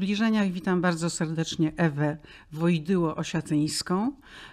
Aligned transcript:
zbliżeniach. 0.00 0.48
Witam 0.48 0.80
bardzo 0.80 1.10
serdecznie 1.10 1.72
Ewę 1.76 2.16
Wojdyło-Osiatyńską, 2.52 4.12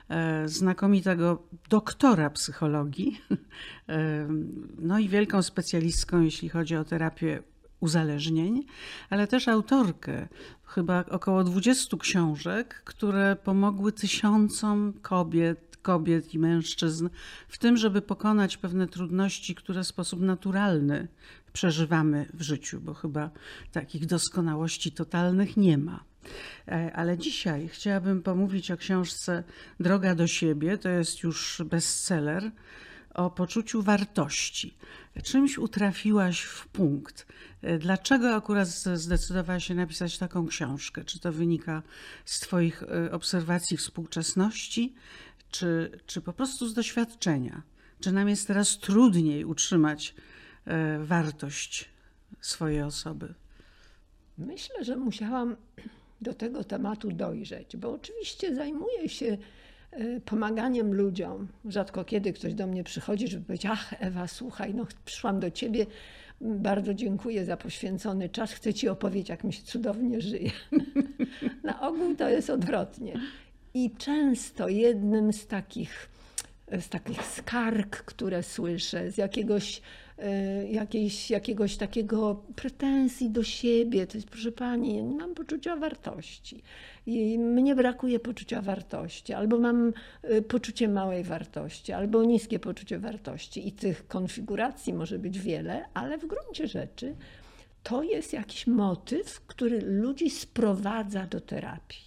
e, 0.10 0.48
znakomitego 0.50 1.44
doktora 1.70 2.30
psychologii, 2.30 3.22
e, 3.90 4.28
no 4.80 5.00
i 5.00 5.10
wielką 5.10 5.42
specjalistką, 5.42 6.22
jeśli 6.22 6.50
chodzi 6.50 6.76
o 6.76 6.84
terapię 6.84 7.44
uzależnień, 7.80 8.66
ale 9.10 9.28
też 9.28 9.48
autorkę 9.48 10.28
chyba 10.64 11.06
około 11.06 11.44
20 11.44 11.98
książek, 11.98 12.82
które 12.86 13.36
pomogły 13.44 13.92
tysiącom 13.92 14.94
kobiet, 15.02 15.67
kobiet 15.88 16.34
i 16.34 16.40
mężczyzn 16.40 17.10
w 17.48 17.58
tym, 17.58 17.78
żeby 17.78 18.02
pokonać 18.02 18.58
pewne 18.58 18.88
trudności, 18.88 19.56
które 19.56 19.84
w 19.84 19.88
sposób 19.88 20.22
naturalny 20.22 21.08
przeżywamy 21.54 22.26
w 22.34 22.42
życiu, 22.42 22.82
bo 22.82 22.94
chyba 22.94 23.30
takich 23.72 24.06
doskonałości 24.06 24.92
totalnych 24.92 25.58
nie 25.58 25.78
ma. 25.78 26.04
E, 26.68 26.92
ale 26.94 27.18
dzisiaj 27.18 27.68
chciałabym 27.68 28.24
pomówić 28.24 28.72
o 28.72 28.78
książce 28.78 29.44
Droga 29.80 30.16
do 30.16 30.28
siebie. 30.28 30.78
To 30.78 30.90
jest 30.90 31.24
już 31.24 31.62
bestseller 31.66 32.52
o 33.14 33.30
poczuciu 33.30 33.82
wartości. 33.82 34.78
Czymś 35.24 35.58
utrafiłaś 35.58 36.42
w 36.42 36.68
punkt. 36.68 37.26
E, 37.62 37.78
dlaczego 37.78 38.36
akurat 38.36 38.68
zdecydowałaś 38.94 39.68
się 39.68 39.76
napisać 39.76 40.18
taką 40.18 40.48
książkę? 40.48 41.04
Czy 41.06 41.20
to 41.20 41.32
wynika 41.32 41.84
z 42.26 42.40
Twoich 42.40 42.84
e, 42.84 43.12
obserwacji 43.12 43.78
współczesności, 43.78 44.94
czy, 45.52 46.00
czy 46.06 46.22
po 46.22 46.34
prostu 46.34 46.68
z 46.68 46.74
doświadczenia? 46.74 47.62
Czy 48.00 48.12
nam 48.12 48.30
jest 48.30 48.48
teraz 48.48 48.78
trudniej 48.78 49.46
utrzymać 49.46 50.16
E, 50.68 51.00
wartość 51.00 51.90
swojej 52.42 52.82
osoby? 52.82 53.34
Myślę, 54.38 54.84
że 54.84 54.96
musiałam 54.98 55.56
do 56.22 56.34
tego 56.34 56.64
tematu 56.64 57.12
dojrzeć, 57.12 57.78
bo 57.78 57.92
oczywiście 57.92 58.56
zajmuję 58.56 59.10
się 59.10 59.38
e, 59.92 60.20
pomaganiem 60.20 60.94
ludziom. 60.94 61.48
Rzadko 61.66 62.06
kiedy 62.06 62.34
ktoś 62.34 62.54
do 62.54 62.68
mnie 62.68 62.84
przychodzi, 62.84 63.28
żeby 63.28 63.46
powiedzieć: 63.46 63.66
Ach, 63.72 63.94
Ewa, 64.00 64.28
słuchaj, 64.28 64.74
no 64.74 64.86
przyszłam 65.06 65.40
do 65.40 65.52
ciebie. 65.52 65.86
Bardzo 66.42 66.94
dziękuję 66.94 67.46
za 67.46 67.58
poświęcony 67.58 68.30
czas. 68.30 68.54
Chcę 68.54 68.74
ci 68.74 68.90
opowiedzieć, 68.90 69.30
jak 69.30 69.44
mi 69.44 69.54
się 69.54 69.64
cudownie 69.64 70.22
żyje. 70.22 70.52
Na 71.64 71.82
ogół 71.82 72.16
to 72.16 72.30
jest 72.30 72.50
odwrotnie. 72.50 73.20
I 73.78 73.92
często 73.98 74.70
jednym 74.70 75.34
z 75.34 75.48
takich, 75.48 76.10
z 76.80 76.90
takich 76.90 77.24
skarg, 77.24 78.04
które 78.04 78.44
słyszę, 78.44 79.12
z 79.12 79.18
jakiegoś 79.18 79.82
E, 80.18 80.68
jakiejś, 80.68 81.32
jakiegoś 81.32 81.78
takiego 81.78 82.44
pretensji 82.56 83.30
do 83.30 83.44
siebie. 83.44 84.08
To 84.08 84.18
jest, 84.18 84.30
proszę 84.30 84.52
pani, 84.52 84.96
ja 84.96 85.02
nie 85.02 85.16
mam 85.16 85.36
poczucia 85.36 85.76
wartości. 85.76 86.64
I 87.06 87.40
mnie 87.40 87.76
brakuje 87.76 88.20
poczucia 88.20 88.62
wartości, 88.62 89.34
albo 89.34 89.60
mam 89.60 89.94
e, 90.24 90.42
poczucie 90.42 90.88
małej 90.88 91.24
wartości, 91.24 91.94
albo 91.94 92.24
niskie 92.24 92.60
poczucie 92.60 93.00
wartości. 93.00 93.68
I 93.68 93.72
tych 93.72 94.08
konfiguracji 94.08 94.94
może 94.94 95.20
być 95.20 95.40
wiele, 95.40 95.86
ale 95.94 96.18
w 96.18 96.26
gruncie 96.26 96.68
rzeczy 96.68 97.16
to 97.84 98.04
jest 98.04 98.34
jakiś 98.34 98.68
motyw, 98.68 99.42
który 99.42 99.82
ludzi 99.82 100.30
sprowadza 100.30 101.28
do 101.28 101.42
terapii. 101.42 102.07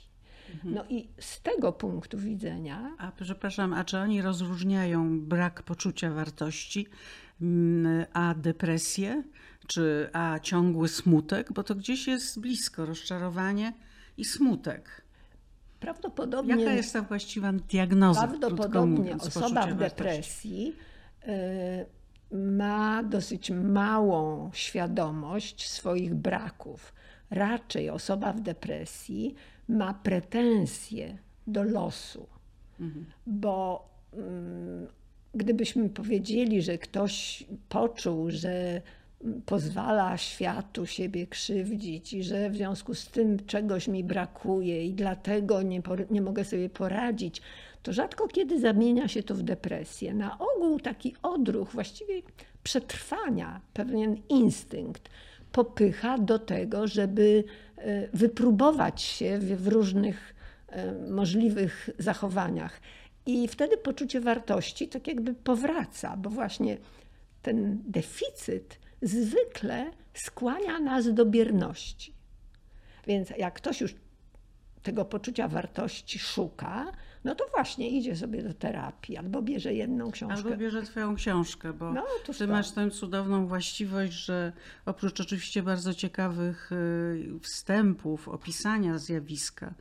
Mhm. 0.55 0.75
No 0.75 0.85
i 0.89 1.09
z 1.19 1.43
tego 1.43 1.73
punktu 1.73 2.19
widzenia. 2.19 2.95
A 2.99 3.13
przepraszam, 3.13 3.73
a 3.73 3.85
czy 3.85 3.99
oni 3.99 4.23
rozróżniają 4.23 5.21
brak 5.21 5.63
poczucia 5.63 6.11
wartości 6.11 6.87
Mm, 7.43 8.07
a 8.13 8.35
depresję, 8.35 9.23
czy 9.67 10.11
a 10.13 10.39
ciągły 10.43 10.89
smutek, 10.89 11.53
bo 11.53 11.63
to 11.63 11.75
gdzieś 11.75 12.07
jest 12.07 12.41
blisko 12.41 12.87
rozczarowanie 12.87 13.73
i 14.17 14.25
smutek. 14.25 15.03
Prawdopodobnie. 15.81 16.57
Jaka 16.57 16.73
jest 16.73 16.93
ta 16.93 17.03
właściwa 17.03 17.53
diagnoza? 17.53 18.21
Prawdopodobnie 18.29 18.99
mówiąc, 18.99 19.27
osoba 19.27 19.67
w 19.67 19.75
depresji 19.75 20.77
y, 22.33 22.37
ma 22.37 23.03
dosyć 23.03 23.51
małą 23.51 24.51
świadomość 24.53 25.69
swoich 25.71 26.15
braków. 26.15 26.93
Raczej 27.31 27.91
osoba 27.91 28.33
w 28.33 28.41
depresji 28.41 29.35
ma 29.71 29.95
pretensje 29.95 31.19
do 31.47 31.63
losu, 31.63 32.27
mhm. 32.81 33.07
bo 33.27 33.89
mm, 34.13 34.87
gdybyśmy 35.35 35.89
powiedzieli, 35.89 36.63
że 36.63 36.79
ktoś 36.79 37.45
poczuł, 37.69 38.31
że 38.31 38.83
pozwala 39.47 40.17
światu 40.17 40.87
siebie 40.87 41.27
krzywdzić 41.27 42.13
i 42.13 42.23
że 42.23 42.51
w 42.51 42.57
związku 42.57 42.95
z 42.95 43.07
tym 43.07 43.47
czegoś 43.47 43.89
mi 43.89 44.05
brakuje 44.05 44.87
i 44.87 44.93
dlatego 44.93 45.63
nie, 45.63 45.83
nie 46.11 46.23
mogę 46.23 46.45
sobie 46.45 46.69
poradzić, 46.69 47.43
to 47.83 47.93
rzadko 47.93 48.29
kiedy 48.29 48.61
zamienia 48.61 49.09
się 49.09 49.23
to 49.23 49.35
w 49.35 49.43
depresję. 49.43 50.15
Na 50.15 50.39
ogół 50.39 50.81
taki 50.81 51.15
odruch 51.23 51.73
właściwie 51.73 52.23
przetrwania, 52.63 53.61
pewien 53.75 54.17
instynkt 54.29 55.11
popycha 55.53 56.19
do 56.19 56.39
tego, 56.39 56.87
żeby 56.87 57.45
e, 57.77 58.09
wypróbować 58.13 59.03
się 59.03 59.39
w 59.39 59.69
różnych 59.69 60.35
e, 60.69 60.93
możliwych 60.93 61.91
zachowaniach. 61.99 62.81
I 63.27 63.49
wtedy 63.49 63.77
poczucie 63.77 64.21
wartości 64.21 64.89
tak 64.89 65.07
jakby 65.07 65.35
powraca, 65.35 66.17
bo 66.17 66.31
właśnie 66.31 66.77
ten 67.43 67.83
deficyt 67.87 68.79
zwykle 69.03 69.91
skłania 70.15 70.79
nas 70.79 71.15
do 71.15 71.27
bierności. 71.27 72.15
Więc 73.07 73.31
jak 73.31 73.55
ktoś 73.55 73.81
już 73.81 73.95
tego 74.83 75.05
poczucia 75.05 75.49
wartości 75.49 76.19
szuka, 76.19 76.93
no 77.25 77.35
to 77.35 77.45
właśnie 77.55 77.91
idzie 77.91 78.17
sobie 78.17 78.43
do 78.43 78.55
terapii, 78.55 79.17
albo 79.17 79.43
bierze 79.43 79.75
jedną 79.75 80.11
książkę. 80.11 80.37
Albo 80.37 80.57
bierze 80.57 80.83
twoją 80.83 81.15
książkę, 81.15 81.73
bo 81.73 81.93
no, 81.93 82.05
ty 82.27 82.35
to. 82.35 82.47
masz 82.47 82.71
tę 82.71 82.91
cudowną 82.91 83.47
właściwość, 83.47 84.13
że 84.13 84.53
oprócz 84.87 85.21
oczywiście 85.21 85.63
bardzo 85.63 85.95
ciekawych 85.95 86.73
y, 86.73 87.39
wstępów, 87.43 88.29
opisania 88.29 88.99
zjawiska, 88.99 89.75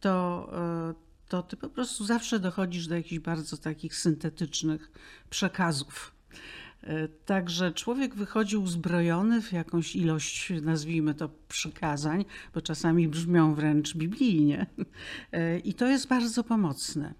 to 0.00 0.48
y, 0.90 1.08
to 1.28 1.42
ty 1.42 1.56
po 1.56 1.68
prostu 1.68 2.04
zawsze 2.04 2.38
dochodzisz 2.38 2.86
do 2.86 2.94
jakichś 2.94 3.18
bardzo 3.18 3.56
takich 3.56 3.96
syntetycznych 3.96 4.90
przekazów. 5.30 6.17
E, 6.82 7.08
także 7.08 7.72
człowiek 7.72 8.14
wychodzi 8.14 8.56
uzbrojony 8.56 9.42
w 9.42 9.52
jakąś 9.52 9.96
ilość, 9.96 10.52
nazwijmy 10.62 11.14
to, 11.14 11.30
przykazań, 11.48 12.24
bo 12.54 12.60
czasami 12.60 13.08
brzmią 13.08 13.54
wręcz 13.54 13.96
biblijnie. 13.96 14.66
E, 15.32 15.58
I 15.58 15.74
to 15.74 15.86
jest 15.86 16.08
bardzo 16.08 16.44
pomocne. 16.44 17.14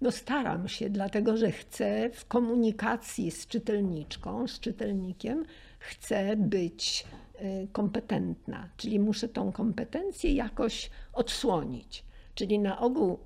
No 0.00 0.10
staram 0.10 0.68
się, 0.68 0.90
dlatego 0.90 1.36
że 1.36 1.52
chcę 1.52 2.10
w 2.14 2.26
komunikacji 2.26 3.30
z 3.30 3.46
czytelniczką, 3.46 4.48
z 4.48 4.60
czytelnikiem, 4.60 5.44
chcę 5.78 6.36
być 6.36 7.06
e, 7.34 7.66
kompetentna, 7.66 8.68
czyli 8.76 9.00
muszę 9.00 9.28
tą 9.28 9.52
kompetencję 9.52 10.34
jakoś 10.34 10.90
odsłonić. 11.12 12.04
Czyli 12.34 12.58
na 12.58 12.80
ogół, 12.80 13.18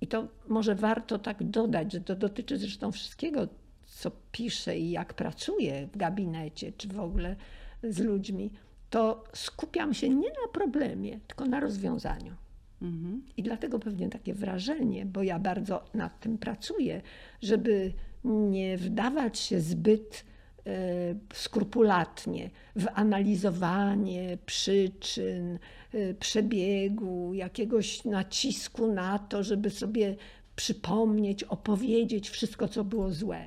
i 0.00 0.06
to 0.06 0.28
może 0.48 0.74
warto 0.74 1.18
tak 1.18 1.44
dodać, 1.44 1.92
że 1.92 2.00
to 2.00 2.16
dotyczy 2.16 2.58
zresztą 2.58 2.92
wszystkiego, 2.92 3.48
co 3.96 4.10
piszę 4.32 4.78
i 4.78 4.90
jak 4.90 5.14
pracuję 5.14 5.88
w 5.92 5.96
gabinecie, 5.96 6.72
czy 6.72 6.88
w 6.88 7.00
ogóle 7.00 7.36
z 7.82 7.98
ludźmi, 7.98 8.50
to 8.90 9.24
skupiam 9.34 9.94
się 9.94 10.08
nie 10.08 10.28
na 10.28 10.48
problemie, 10.52 11.20
tylko 11.26 11.44
na 11.44 11.60
rozwiązaniu. 11.60 12.34
Mhm. 12.82 13.22
I 13.36 13.42
dlatego 13.42 13.78
pewnie 13.78 14.08
takie 14.08 14.34
wrażenie, 14.34 15.06
bo 15.06 15.22
ja 15.22 15.38
bardzo 15.38 15.84
nad 15.94 16.20
tym 16.20 16.38
pracuję, 16.38 17.02
żeby 17.42 17.92
nie 18.24 18.78
wdawać 18.78 19.38
się 19.38 19.60
zbyt 19.60 20.24
E, 20.66 21.14
skrupulatnie 21.34 22.50
w 22.76 22.86
analizowanie 22.94 24.38
przyczyn, 24.46 25.58
e, 25.92 26.14
przebiegu, 26.14 27.34
jakiegoś 27.34 28.04
nacisku 28.04 28.92
na 28.92 29.18
to, 29.18 29.42
żeby 29.42 29.70
sobie 29.70 30.16
przypomnieć, 30.56 31.44
opowiedzieć 31.44 32.30
wszystko, 32.30 32.68
co 32.68 32.84
było 32.84 33.10
złe. 33.10 33.46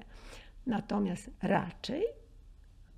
Natomiast 0.69 1.30
raczej 1.42 2.04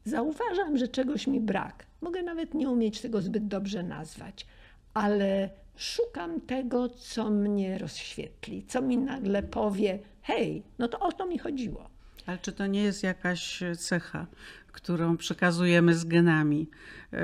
zauważam, 0.05 0.77
że 0.77 0.87
czegoś 0.87 1.27
mi 1.27 1.39
brak. 1.39 1.85
Mogę 2.01 2.23
nawet 2.23 2.53
nie 2.53 2.69
umieć 2.69 3.01
tego 3.01 3.21
zbyt 3.21 3.47
dobrze 3.47 3.83
nazwać, 3.83 4.45
ale 4.93 5.49
szukam 5.75 6.41
tego, 6.41 6.89
co 6.89 7.29
mnie 7.29 7.77
rozświetli, 7.77 8.65
co 8.67 8.81
mi 8.81 8.97
nagle 8.97 9.43
powie: 9.43 9.99
hej, 10.21 10.63
no 10.79 10.87
to 10.87 10.99
o 10.99 11.11
to 11.11 11.25
mi 11.25 11.37
chodziło. 11.37 11.89
Ale 12.25 12.37
czy 12.37 12.51
to 12.51 12.67
nie 12.67 12.83
jest 12.83 13.03
jakaś 13.03 13.63
cecha, 13.77 14.27
którą 14.71 15.17
przekazujemy 15.17 15.95
z 15.95 16.05
genami, 16.05 16.69
yy, 17.11 17.19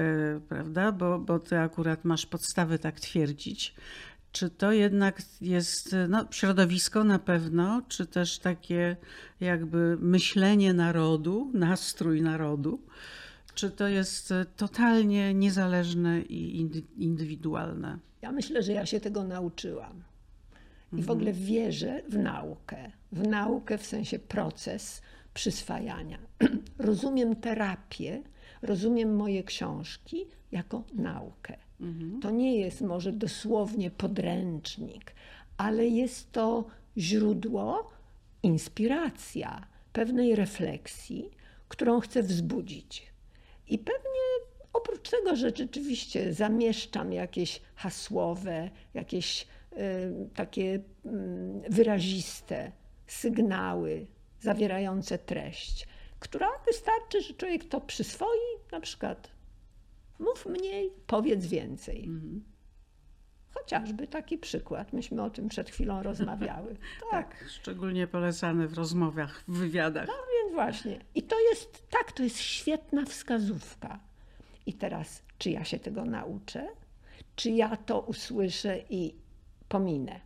prawda? 0.49 0.91
Bo, 0.91 1.19
bo 1.19 1.39
ty 1.39 1.59
akurat 1.59 2.05
masz 2.05 2.25
podstawy 2.25 2.79
tak 2.79 2.99
twierdzić. 2.99 3.75
Czy 4.37 4.49
to 4.49 4.71
jednak 4.71 5.21
jest 5.41 5.95
no, 6.09 6.25
środowisko 6.31 7.03
na 7.03 7.19
pewno, 7.19 7.81
czy 7.87 8.05
też 8.05 8.39
takie 8.39 8.95
jakby 9.39 9.97
myślenie 9.99 10.73
narodu, 10.73 11.51
nastrój 11.53 12.21
narodu? 12.21 12.81
Czy 13.53 13.71
to 13.71 13.87
jest 13.87 14.31
e, 14.31 14.45
totalnie 14.45 15.33
niezależne 15.33 16.21
i 16.21 16.69
indywidualne? 16.97 17.99
Ja 18.21 18.31
myślę, 18.31 18.63
że 18.63 18.73
ja 18.73 18.85
się 18.85 18.99
tego 18.99 19.23
nauczyłam. 19.23 20.03
I 20.93 21.01
w 21.01 21.11
ogóle 21.11 21.33
wierzę 21.33 22.01
w 22.09 22.17
naukę. 22.17 22.91
W 23.11 23.27
naukę 23.27 23.77
w 23.77 23.85
sensie 23.85 24.19
proces 24.19 25.01
przyswajania. 25.33 26.17
rozumiem 26.79 27.35
terapię, 27.35 28.23
rozumiem 28.61 29.15
moje 29.15 29.43
książki 29.43 30.25
jako 30.51 30.83
naukę. 30.93 31.66
Mhm. 31.81 32.19
To 32.21 32.31
nie 32.31 32.57
jest 32.57 32.81
może 32.81 33.11
dosłownie 33.11 33.91
podręcznik, 33.91 35.13
ale 35.57 35.87
jest 35.87 36.31
to 36.31 36.65
źródło, 36.97 37.89
inspiracja 38.43 39.67
pewnej 39.93 40.35
refleksji, 40.35 41.31
którą 41.67 41.99
chcę 41.99 42.23
wzbudzić. 42.23 43.07
I 43.67 43.77
pewnie 43.77 44.21
oprócz 44.73 45.09
tego, 45.09 45.35
że 45.35 45.51
rzeczywiście 45.55 46.33
zamieszczam 46.33 47.13
jakieś 47.13 47.61
hasłowe, 47.75 48.69
jakieś 48.93 49.47
y, 49.73 49.77
takie 50.35 50.63
y, 50.63 50.81
wyraziste 51.69 52.71
sygnały 53.07 54.07
zawierające 54.39 55.17
treść, 55.17 55.87
która 56.19 56.49
wystarczy, 56.65 57.21
że 57.21 57.33
człowiek 57.33 57.65
to 57.65 57.81
przyswoi, 57.81 58.47
na 58.71 58.79
przykład 58.79 59.36
mów 60.19 60.45
mniej, 60.45 60.91
powiedz 61.07 61.45
więcej. 61.45 62.03
Mhm. 62.03 62.43
Chociażby 63.49 64.07
taki 64.07 64.37
przykład. 64.37 64.93
Myśmy 64.93 65.23
o 65.23 65.29
tym 65.29 65.49
przed 65.49 65.69
chwilą 65.69 66.03
rozmawiały. 66.03 66.75
Tak. 67.11 67.39
tak, 67.39 67.49
szczególnie 67.49 68.07
polecany 68.07 68.67
w 68.67 68.73
rozmowach, 68.73 69.43
w 69.47 69.57
wywiadach. 69.57 70.07
No 70.07 70.13
więc 70.13 70.53
właśnie. 70.53 70.99
I 71.15 71.23
to 71.23 71.35
jest, 71.49 71.89
tak, 71.89 72.11
to 72.11 72.23
jest 72.23 72.39
świetna 72.39 73.05
wskazówka. 73.05 73.99
I 74.65 74.73
teraz, 74.73 75.23
czy 75.37 75.49
ja 75.49 75.63
się 75.63 75.79
tego 75.79 76.05
nauczę? 76.05 76.67
Czy 77.35 77.49
ja 77.49 77.77
to 77.77 77.99
usłyszę 77.99 78.79
i 78.89 79.15
pominę? 79.69 80.19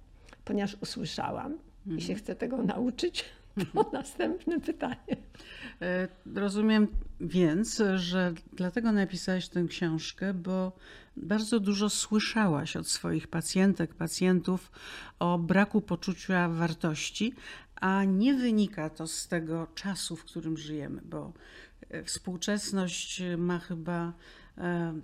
Ponieważ 0.46 0.78
usłyszałam 0.82 1.52
mhm. 1.52 1.98
i 1.98 2.02
się 2.02 2.16
chcę 2.16 2.36
tego 2.36 2.58
nauczyć, 2.64 3.26
następne 3.94 4.60
pytanie. 4.60 5.18
Rozumiem 6.36 6.88
więc, 7.22 7.84
że 7.96 8.34
dlatego 8.54 8.92
napisałeś 8.92 9.48
tę 9.48 9.64
książkę, 9.70 10.34
bo 10.34 10.72
bardzo 11.18 11.60
dużo 11.60 11.90
słyszałaś 11.90 12.76
od 12.76 12.88
swoich 12.88 13.28
pacjentek, 13.28 13.94
pacjentów 13.94 14.72
o 15.20 15.38
braku 15.38 15.82
poczucia 15.82 16.50
wartości, 16.50 17.34
a 17.76 18.04
nie 18.04 18.34
wynika 18.34 18.90
to 18.90 19.08
z 19.08 19.28
tego 19.28 19.68
czasu, 19.76 20.16
w 20.16 20.26
którym 20.26 20.58
żyjemy, 20.58 21.02
bo 21.06 21.34
e, 21.90 22.04
współczesność 22.04 23.22
ma 23.38 23.60
chyba 23.60 24.14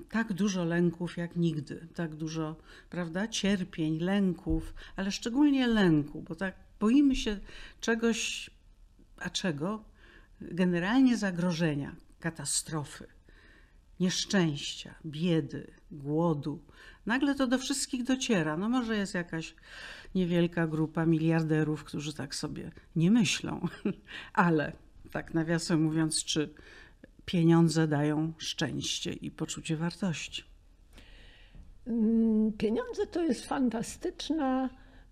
tak 0.09 0.33
dużo 0.33 0.65
lęków 0.65 1.17
jak 1.17 1.35
nigdy, 1.35 1.87
tak 1.95 2.15
dużo, 2.15 2.55
prawda, 2.89 3.27
cierpień, 3.27 3.99
lęków, 3.99 4.73
ale 4.95 5.11
szczególnie 5.11 5.67
lęku, 5.67 6.21
bo 6.21 6.35
tak 6.35 6.55
boimy 6.79 7.15
się 7.15 7.39
czegoś, 7.81 8.49
a 9.17 9.29
czego? 9.29 9.83
Generalnie 10.41 11.17
zagrożenia, 11.17 11.95
katastrofy, 12.19 13.07
nieszczęścia, 13.99 14.95
biedy, 15.05 15.71
głodu. 15.91 16.63
Nagle 17.05 17.35
to 17.35 17.47
do 17.47 17.57
wszystkich 17.57 18.03
dociera. 18.03 18.57
No 18.57 18.69
może 18.69 18.97
jest 18.97 19.13
jakaś 19.13 19.55
niewielka 20.15 20.67
grupa 20.67 21.05
miliarderów, 21.05 21.83
którzy 21.83 22.13
tak 22.13 22.35
sobie 22.35 22.71
nie 22.95 23.11
myślą, 23.11 23.67
ale 24.33 24.73
tak 25.11 25.33
nawiasem 25.33 25.83
mówiąc, 25.83 26.23
czy 26.23 26.53
pieniądze 27.27 27.87
dają 27.87 28.33
szczęście 28.37 29.13
i 29.13 29.31
poczucie 29.31 29.77
wartości? 29.77 30.43
Mm, 31.87 32.53
pieniądze 32.53 33.07
to 33.07 33.23
jest 33.23 33.45
fantastyczna 33.45 34.69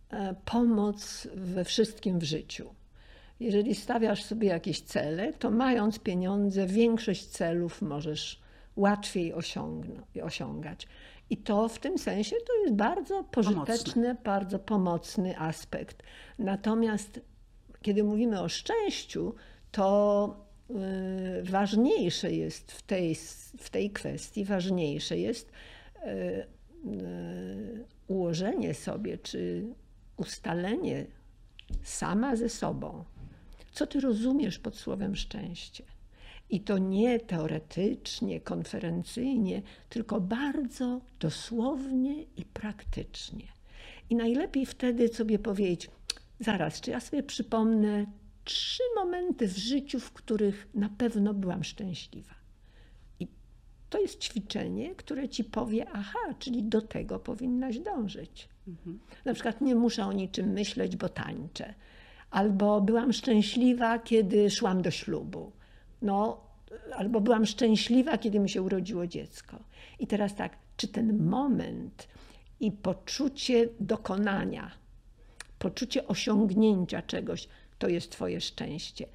e, 0.09 0.35
pomoc 0.45 1.27
we 1.35 1.63
wszystkim 1.63 2.19
w 2.19 2.23
życiu. 2.23 2.69
Jeżeli 3.39 3.75
stawiasz 3.75 4.23
sobie 4.23 4.47
jakieś 4.47 4.81
cele, 4.81 5.33
to 5.33 5.51
mając 5.51 5.99
pieniądze, 5.99 6.67
większość 6.67 7.25
celów 7.25 7.81
możesz 7.81 8.41
łatwiej 8.75 9.33
osiągać. 10.23 10.87
I 11.29 11.37
to 11.37 11.67
w 11.67 11.79
tym 11.79 11.97
sensie 11.97 12.35
to 12.47 12.53
jest 12.63 12.75
bardzo 12.75 13.23
pożyteczny, 13.23 13.93
pomocny. 13.93 14.15
bardzo 14.23 14.59
pomocny 14.59 15.39
aspekt. 15.39 16.03
Natomiast 16.39 17.21
kiedy 17.81 18.03
mówimy 18.03 18.41
o 18.41 18.49
szczęściu, 18.49 19.35
to 19.71 20.44
ważniejsze 21.43 22.31
jest 22.31 22.71
w 22.71 22.81
tej, 22.81 23.15
w 23.57 23.69
tej 23.69 23.91
kwestii, 23.91 24.45
ważniejsze 24.45 25.17
jest 25.17 25.51
y, 25.51 26.09
y, 26.09 27.85
ułożenie 28.07 28.73
sobie, 28.73 29.17
czy 29.17 29.65
ustalenie 30.17 31.05
sama 31.83 32.35
ze 32.35 32.49
sobą, 32.49 33.03
co 33.71 33.87
ty 33.87 33.99
rozumiesz 33.99 34.59
pod 34.59 34.75
słowem 34.75 35.15
szczęście. 35.15 35.83
I 36.49 36.61
to 36.61 36.77
nie 36.77 37.19
teoretycznie, 37.19 38.41
konferencyjnie, 38.41 39.61
tylko 39.89 40.21
bardzo 40.21 41.01
dosłownie 41.19 42.23
i 42.23 42.45
praktycznie. 42.53 43.43
I 44.09 44.15
najlepiej 44.15 44.65
wtedy 44.65 45.07
sobie 45.07 45.39
powiedzieć, 45.39 45.89
zaraz, 46.39 46.81
czy 46.81 46.91
ja 46.91 46.99
sobie 46.99 47.23
przypomnę 47.23 48.05
trzy 48.45 48.83
momenty 48.95 49.47
w 49.47 49.57
życiu, 49.57 49.99
w 49.99 50.11
których 50.11 50.67
na 50.73 50.89
pewno 50.89 51.33
byłam 51.33 51.63
szczęśliwa. 51.63 52.35
I 53.19 53.27
to 53.89 53.99
jest 53.99 54.21
ćwiczenie, 54.21 54.95
które 54.95 55.29
ci 55.29 55.43
powie, 55.43 55.85
aha, 55.93 56.19
czyli 56.39 56.63
do 56.63 56.81
tego 56.81 57.19
powinnaś 57.19 57.79
dążyć. 57.79 58.49
Mhm. 58.67 58.99
Na 59.25 59.33
przykład 59.33 59.61
nie 59.61 59.75
muszę 59.75 60.05
o 60.05 60.13
niczym 60.13 60.49
myśleć, 60.49 60.95
bo 60.95 61.09
tańczę. 61.09 61.73
Albo 62.29 62.81
byłam 62.81 63.13
szczęśliwa, 63.13 63.99
kiedy 63.99 64.49
szłam 64.49 64.81
do 64.81 64.91
ślubu 64.91 65.51
no, 66.05 66.41
albo 66.95 67.21
byłam 67.21 67.45
szczęśliwa, 67.45 68.17
kiedy 68.17 68.39
mi 68.39 68.49
się 68.49 68.61
urodziło 68.61 69.07
dziecko. 69.07 69.59
I 69.99 70.07
teraz 70.07 70.35
tak, 70.35 70.57
czy 70.77 70.87
ten 70.87 71.25
moment 71.25 72.07
i 72.59 72.71
poczucie 72.71 73.69
dokonania, 73.79 74.71
poczucie 75.59 76.07
osiągnięcia 76.07 77.01
czegoś, 77.01 77.47
to 77.79 77.87
jest 77.87 78.11
Twoje 78.11 78.41
szczęście? 78.41 79.07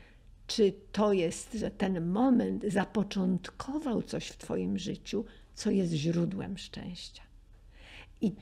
Czy 0.47 0.73
to 0.93 1.12
jest, 1.12 1.53
że 1.53 1.71
ten 1.71 2.11
moment 2.11 2.65
zapoczątkował 2.69 4.03
coś 4.03 4.27
w 4.27 4.37
Twoim 4.37 4.79
życiu, 4.79 5.25
co 5.55 5.71
jest 5.71 5.93
źródłem 5.93 6.59
szczęścia? 6.59 7.23
I 8.21 8.33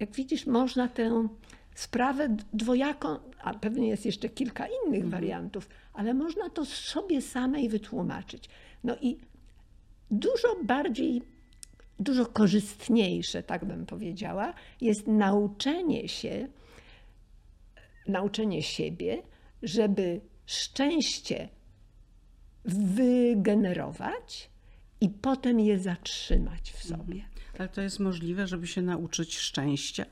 jak 0.00 0.12
widzisz, 0.12 0.46
można 0.46 0.88
tę 0.88 1.28
sprawę 1.74 2.36
dwojaką, 2.52 3.18
a 3.42 3.54
pewnie 3.54 3.88
jest 3.88 4.06
jeszcze 4.06 4.28
kilka 4.28 4.66
innych 4.66 5.04
mhm. 5.04 5.10
wariantów, 5.10 5.68
ale 5.92 6.14
można 6.14 6.50
to 6.50 6.64
sobie 6.64 7.22
samej 7.22 7.68
wytłumaczyć. 7.68 8.48
No 8.84 8.96
i 9.00 9.18
dużo 10.10 10.56
bardziej, 10.64 11.22
dużo 11.98 12.26
korzystniejsze, 12.26 13.42
tak 13.42 13.64
bym 13.64 13.86
powiedziała, 13.86 14.54
jest 14.80 15.06
nauczenie 15.06 16.08
się, 16.08 16.48
nauczenie 18.06 18.62
siebie, 18.62 19.22
żeby 19.62 20.20
szczęście 20.46 21.48
wygenerować 22.64 24.50
i 25.00 25.08
potem 25.08 25.60
je 25.60 25.78
zatrzymać 25.78 26.72
w 26.72 26.82
sobie. 26.82 27.14
Mhm. 27.14 27.30
Ale 27.58 27.68
to 27.68 27.80
jest 27.80 28.00
możliwe, 28.00 28.46
żeby 28.46 28.66
się 28.66 28.82
nauczyć 28.82 29.38
szczęścia. 29.38 30.06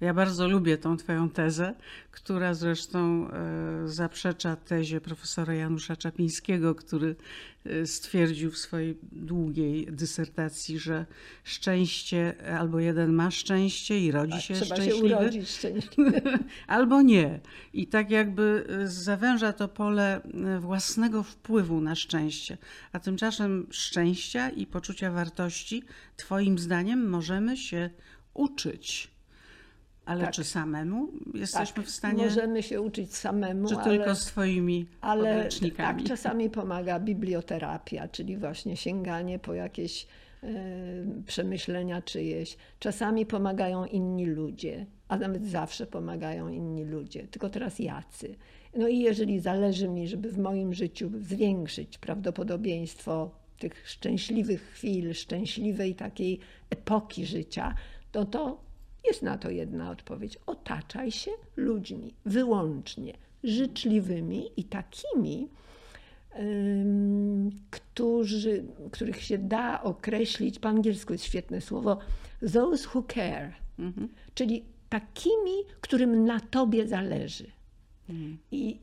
Ja 0.00 0.14
bardzo 0.14 0.48
lubię 0.48 0.78
tą 0.78 0.96
Twoją 0.96 1.30
tezę, 1.30 1.74
która 2.10 2.54
zresztą 2.54 3.28
e, 3.30 3.88
zaprzecza 3.88 4.56
tezie 4.56 5.00
profesora 5.00 5.54
Janusza 5.54 5.96
Czapińskiego, 5.96 6.74
który 6.74 7.16
e, 7.64 7.86
stwierdził 7.86 8.50
w 8.50 8.58
swojej 8.58 8.98
długiej 9.12 9.86
dysertacji, 9.86 10.78
że 10.78 11.06
szczęście 11.44 12.34
albo 12.58 12.80
jeden 12.80 13.12
ma 13.12 13.30
szczęście 13.30 14.00
i 14.00 14.10
rodzi 14.10 14.32
tak, 14.32 14.42
się 14.42 14.54
trzeba 14.54 14.76
szczęśliwy, 14.76 15.08
się 15.08 15.16
urodzić 15.16 15.48
szczęśliwy. 15.48 16.22
albo 16.66 17.02
nie. 17.02 17.40
I 17.72 17.86
tak 17.86 18.10
jakby 18.10 18.66
e, 18.68 18.88
zawęża 18.88 19.52
to 19.52 19.68
pole 19.68 20.20
własnego 20.60 21.22
wpływu 21.22 21.80
na 21.80 21.94
szczęście. 21.94 22.58
A 22.92 23.00
tymczasem 23.00 23.66
szczęścia 23.70 24.50
i 24.50 24.66
poczucia 24.66 25.10
wartości, 25.10 25.82
Twoim 26.16 26.58
zdaniem, 26.58 27.08
możemy 27.08 27.56
się 27.56 27.90
uczyć. 28.34 29.13
Ale 30.06 30.24
tak. 30.24 30.34
czy 30.34 30.44
samemu 30.44 31.08
jesteśmy 31.34 31.76
tak. 31.76 31.84
w 31.84 31.90
stanie? 31.90 32.24
Możemy 32.24 32.62
się 32.62 32.80
uczyć 32.80 33.16
samemu. 33.16 33.68
Czy 33.68 33.76
ale, 33.76 33.84
tylko 33.84 34.14
swoimi 34.14 34.86
ale 35.00 35.48
tak, 35.76 36.02
czasami 36.02 36.50
pomaga 36.50 37.00
biblioterapia, 37.00 38.08
czyli 38.08 38.36
właśnie 38.36 38.76
sięganie 38.76 39.38
po 39.38 39.54
jakieś 39.54 40.06
y, 40.44 40.46
przemyślenia 41.26 42.02
czyjeś. 42.02 42.56
Czasami 42.78 43.26
pomagają 43.26 43.84
inni 43.84 44.26
ludzie, 44.26 44.86
a 45.08 45.16
nawet 45.16 45.46
zawsze 45.46 45.86
pomagają 45.86 46.48
inni 46.48 46.84
ludzie, 46.84 47.26
tylko 47.26 47.50
teraz 47.50 47.78
jacy. 47.78 48.34
No 48.76 48.88
i 48.88 48.98
jeżeli 48.98 49.40
zależy 49.40 49.88
mi, 49.88 50.08
żeby 50.08 50.30
w 50.30 50.38
moim 50.38 50.74
życiu 50.74 51.10
zwiększyć 51.20 51.98
prawdopodobieństwo 51.98 53.30
tych 53.58 53.88
szczęśliwych 53.88 54.62
chwil, 54.62 55.14
szczęśliwej 55.14 55.94
takiej 55.94 56.40
epoki 56.70 57.26
życia, 57.26 57.74
to 58.12 58.24
to 58.24 58.64
jest 59.06 59.22
na 59.22 59.38
to 59.38 59.50
jedna 59.50 59.90
odpowiedź. 59.90 60.38
Otaczaj 60.46 61.10
się 61.10 61.30
ludźmi 61.56 62.14
wyłącznie 62.24 63.14
życzliwymi 63.44 64.50
i 64.56 64.64
takimi, 64.64 65.48
którzy, 67.70 68.64
których 68.92 69.22
się 69.22 69.38
da 69.38 69.82
określić, 69.82 70.58
po 70.58 70.68
angielsku 70.68 71.12
jest 71.12 71.24
świetne 71.24 71.60
słowo, 71.60 71.98
those 72.52 72.88
who 72.94 73.02
care, 73.14 73.52
mhm. 73.78 74.08
czyli 74.34 74.64
takimi, 74.88 75.64
którym 75.80 76.24
na 76.24 76.40
tobie 76.40 76.88
zależy. 76.88 77.50
Mhm. 78.08 78.38
I 78.50 78.80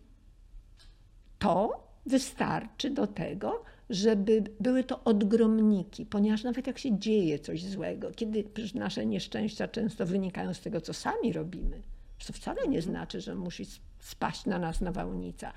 to 1.39 1.87
wystarczy 2.05 2.89
do 2.89 3.07
tego, 3.07 3.63
żeby 3.91 4.43
były 4.59 4.83
to 4.83 5.03
odgromniki, 5.03 6.05
ponieważ 6.05 6.43
nawet 6.43 6.67
jak 6.67 6.79
się 6.79 6.99
dzieje 6.99 7.39
coś 7.39 7.65
złego, 7.65 8.11
kiedy 8.11 8.43
nasze 8.75 9.05
nieszczęścia 9.05 9.67
często 9.67 10.05
wynikają 10.05 10.53
z 10.53 10.61
tego, 10.61 10.81
co 10.81 10.93
sami 10.93 11.33
robimy, 11.33 11.81
to 12.27 12.33
wcale 12.33 12.67
nie 12.67 12.81
znaczy, 12.81 13.21
że 13.21 13.35
musi 13.35 13.65
spaść 13.99 14.45
na 14.45 14.59
nas 14.59 14.81
nawałnica. 14.81 15.53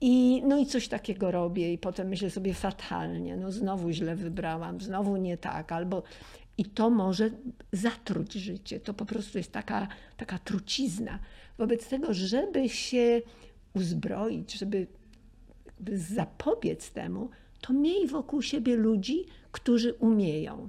I, 0.00 0.42
no 0.46 0.58
i 0.58 0.66
coś 0.66 0.88
takiego 0.88 1.30
robię 1.30 1.72
i 1.72 1.78
potem 1.78 2.08
myślę 2.08 2.30
sobie 2.30 2.54
fatalnie, 2.54 3.36
no 3.36 3.52
znowu 3.52 3.90
źle 3.90 4.16
wybrałam, 4.16 4.80
znowu 4.80 5.16
nie 5.16 5.38
tak, 5.38 5.72
albo 5.72 6.02
i 6.58 6.64
to 6.64 6.90
może 6.90 7.30
zatruć 7.72 8.32
życie. 8.32 8.80
To 8.80 8.94
po 8.94 9.06
prostu 9.06 9.38
jest 9.38 9.52
taka, 9.52 9.88
taka 10.16 10.38
trucizna. 10.38 11.18
Wobec 11.58 11.88
tego, 11.88 12.14
żeby 12.14 12.68
się 12.68 13.22
uzbroić, 13.74 14.54
żeby 14.58 14.86
zapobiec 15.92 16.90
temu, 16.90 17.30
to 17.60 17.72
miej 17.72 18.06
wokół 18.06 18.42
siebie 18.42 18.76
ludzi, 18.76 19.24
którzy 19.52 19.94
umieją 19.94 20.68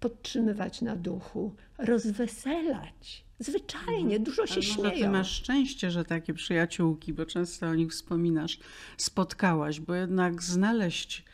podtrzymywać 0.00 0.82
na 0.82 0.96
duchu, 0.96 1.54
rozweselać. 1.78 3.24
Zwyczajnie, 3.38 4.16
mhm. 4.16 4.22
dużo 4.22 4.46
się 4.46 4.54
Ale 4.54 4.62
śmieją. 4.62 5.06
Ty 5.06 5.08
masz 5.08 5.30
szczęście, 5.30 5.90
że 5.90 6.04
takie 6.04 6.34
przyjaciółki, 6.34 7.12
bo 7.12 7.26
często 7.26 7.66
o 7.66 7.74
nich 7.74 7.92
wspominasz, 7.92 8.58
spotkałaś, 8.96 9.80
bo 9.80 9.94
jednak 9.94 10.42
znaleźć 10.42 11.24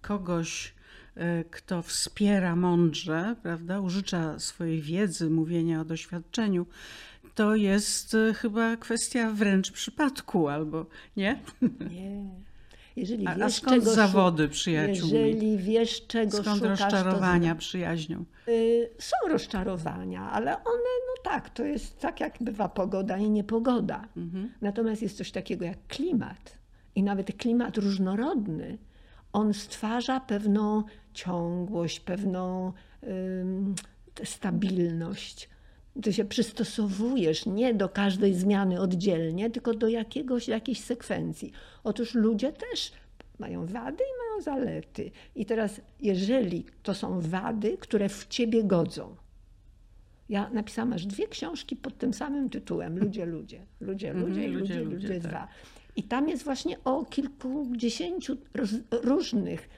kogoś, 0.00 0.74
e, 1.14 1.44
kto 1.44 1.82
wspiera 1.82 2.56
mądrze, 2.56 3.36
prawda, 3.42 3.80
użycza 3.80 4.38
swojej 4.38 4.80
wiedzy, 4.80 5.30
mówienia 5.30 5.80
o 5.80 5.84
doświadczeniu, 5.84 6.66
to 7.34 7.54
jest 7.54 8.14
e, 8.14 8.34
chyba 8.34 8.76
kwestia 8.76 9.30
wręcz 9.30 9.72
przypadku, 9.72 10.48
albo 10.48 10.86
nie? 11.16 11.40
Nie. 11.90 12.51
Jeżeli 12.96 13.26
a, 13.26 13.34
wiesz, 13.34 13.44
a 13.44 13.50
skąd 13.50 13.84
zawody 13.84 14.48
przyjaciółmi? 14.48 15.12
Jeżeli 15.12 15.58
wiesz, 15.58 16.06
czego 16.06 16.36
skąd 16.36 16.58
szukasz, 16.58 16.80
rozczarowania 16.80 17.54
to... 17.54 17.58
przyjaźnią? 17.58 18.24
Y, 18.48 18.90
są 18.98 19.16
rozczarowania, 19.28 20.30
ale 20.30 20.50
one, 20.50 20.92
no 21.08 21.22
tak, 21.22 21.50
to 21.50 21.64
jest 21.64 22.00
tak 22.00 22.20
jak 22.20 22.34
bywa 22.40 22.68
pogoda 22.68 23.18
i 23.18 23.30
niepogoda. 23.30 24.08
Mhm. 24.16 24.52
Natomiast 24.60 25.02
jest 25.02 25.16
coś 25.16 25.30
takiego 25.30 25.64
jak 25.64 25.86
klimat. 25.86 26.58
I 26.94 27.02
nawet 27.02 27.36
klimat 27.36 27.78
różnorodny, 27.78 28.78
on 29.32 29.54
stwarza 29.54 30.20
pewną 30.20 30.84
ciągłość, 31.14 32.00
pewną 32.00 32.72
stabilność. 34.24 35.51
Ty 36.02 36.12
się 36.12 36.24
przystosowujesz 36.24 37.46
nie 37.46 37.74
do 37.74 37.88
każdej 37.88 38.34
zmiany 38.34 38.80
oddzielnie, 38.80 39.50
tylko 39.50 39.74
do 39.74 39.88
jakiegoś, 39.88 40.48
jakiejś 40.48 40.80
sekwencji. 40.80 41.52
Otóż 41.84 42.14
ludzie 42.14 42.52
też 42.52 42.92
mają 43.38 43.66
wady 43.66 44.04
i 44.04 44.28
mają 44.28 44.42
zalety. 44.42 45.10
I 45.34 45.46
teraz, 45.46 45.80
jeżeli 46.00 46.64
to 46.82 46.94
są 46.94 47.20
wady, 47.20 47.76
które 47.80 48.08
w 48.08 48.26
ciebie 48.28 48.64
godzą, 48.64 49.16
ja 50.28 50.50
napisałam 50.50 50.92
aż 50.92 51.06
dwie 51.06 51.28
książki 51.28 51.76
pod 51.76 51.98
tym 51.98 52.14
samym 52.14 52.50
tytułem 52.50 52.98
Ludzie, 52.98 53.26
ludzie, 53.26 53.60
ludzie, 53.80 54.10
mhm, 54.10 54.28
ludzie, 54.28 54.44
mm, 54.44 54.58
ludzie, 54.58 54.80
ludzie, 54.80 54.96
ludzie, 54.96 55.20
tak. 55.20 55.30
dwa. 55.30 55.48
I 55.96 56.02
tam 56.02 56.28
jest 56.28 56.44
właśnie 56.44 56.76
o 56.84 57.04
kilkudziesięciu 57.04 58.36
różnych 58.90 59.68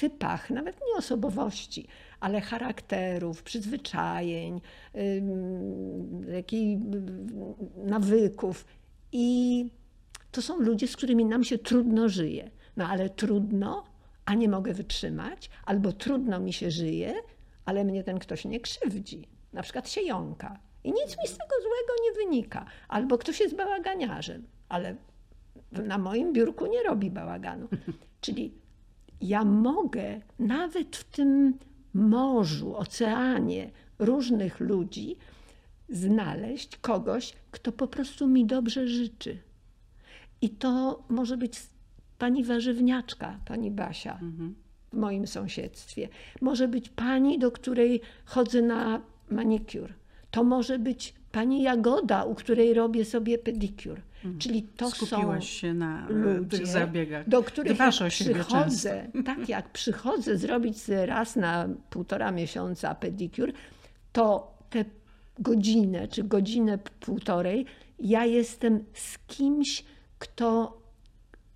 typach, 0.00 0.50
nawet 0.50 0.80
nie 0.88 0.98
osobowości, 0.98 1.86
ale 2.20 2.40
charakterów, 2.40 3.42
przyzwyczajeń, 3.42 4.60
jakiej, 6.32 6.80
nawyków. 7.76 8.64
I 9.12 9.70
to 10.30 10.42
są 10.42 10.58
ludzie, 10.58 10.88
z 10.88 10.96
którymi 10.96 11.24
nam 11.24 11.44
się 11.44 11.58
trudno 11.58 12.08
żyje. 12.08 12.50
No 12.76 12.88
ale 12.88 13.10
trudno, 13.10 13.84
a 14.24 14.34
nie 14.34 14.48
mogę 14.48 14.74
wytrzymać, 14.74 15.50
albo 15.66 15.92
trudno 15.92 16.40
mi 16.40 16.52
się 16.52 16.70
żyje, 16.70 17.14
ale 17.64 17.84
mnie 17.84 18.04
ten 18.04 18.18
ktoś 18.18 18.44
nie 18.44 18.60
krzywdzi. 18.60 19.28
Na 19.52 19.62
przykład 19.62 19.90
się 19.90 20.00
jąka. 20.02 20.58
I 20.84 20.88
nic 20.88 21.18
mi 21.18 21.28
z 21.28 21.38
tego 21.38 21.54
złego 21.62 21.92
nie 22.04 22.12
wynika. 22.24 22.66
Albo 22.88 23.18
ktoś 23.18 23.40
jest 23.40 23.56
bałaganiarzem, 23.56 24.46
ale 24.68 24.96
na 25.72 25.98
moim 25.98 26.32
biurku 26.32 26.66
nie 26.66 26.82
robi 26.82 27.10
bałaganu. 27.10 27.68
Czyli 28.20 28.54
ja 29.20 29.44
mogę 29.44 30.20
nawet 30.38 30.96
w 30.96 31.04
tym 31.04 31.58
morzu, 31.94 32.76
oceanie 32.76 33.70
różnych 33.98 34.60
ludzi 34.60 35.16
znaleźć 35.88 36.76
kogoś, 36.76 37.32
kto 37.50 37.72
po 37.72 37.88
prostu 37.88 38.26
mi 38.26 38.46
dobrze 38.46 38.88
życzy. 38.88 39.38
I 40.40 40.50
to 40.50 41.02
może 41.08 41.36
być 41.36 41.60
pani 42.18 42.44
warzywniaczka, 42.44 43.38
pani 43.44 43.70
Basia 43.70 44.12
mhm. 44.12 44.54
w 44.92 44.96
moim 44.96 45.26
sąsiedztwie. 45.26 46.08
Może 46.40 46.68
być 46.68 46.88
pani, 46.88 47.38
do 47.38 47.50
której 47.50 48.00
chodzę 48.24 48.62
na 48.62 49.00
manikur. 49.30 49.92
To 50.30 50.44
może 50.44 50.78
być 50.78 51.14
pani 51.32 51.62
Jagoda, 51.62 52.24
u 52.24 52.34
której 52.34 52.74
robię 52.74 53.04
sobie 53.04 53.38
pedikur. 53.38 54.00
Mhm. 54.24 54.38
Czyli 54.38 54.62
to 54.62 54.90
Skupiłaś 54.90 55.44
są 55.44 55.50
się 55.50 55.74
na 55.74 56.08
e, 56.08 56.12
ludzie, 56.12 56.58
tych 56.58 56.66
zabiegach. 56.66 57.28
do 57.28 57.42
których 57.42 57.78
jak 57.78 58.10
przychodzę, 58.10 59.10
tak 59.24 59.48
jak 59.48 59.68
przychodzę 59.72 60.38
zrobić 60.38 60.76
raz 60.88 61.36
na 61.36 61.68
półtora 61.90 62.30
miesiąca 62.30 62.94
pedikur, 62.94 63.52
to 64.12 64.54
tę 64.70 64.84
godzinę 65.38 66.08
czy 66.08 66.24
godzinę 66.24 66.78
półtorej 67.00 67.66
ja 67.98 68.24
jestem 68.24 68.84
z 68.94 69.18
kimś, 69.26 69.84
kto, 70.18 70.78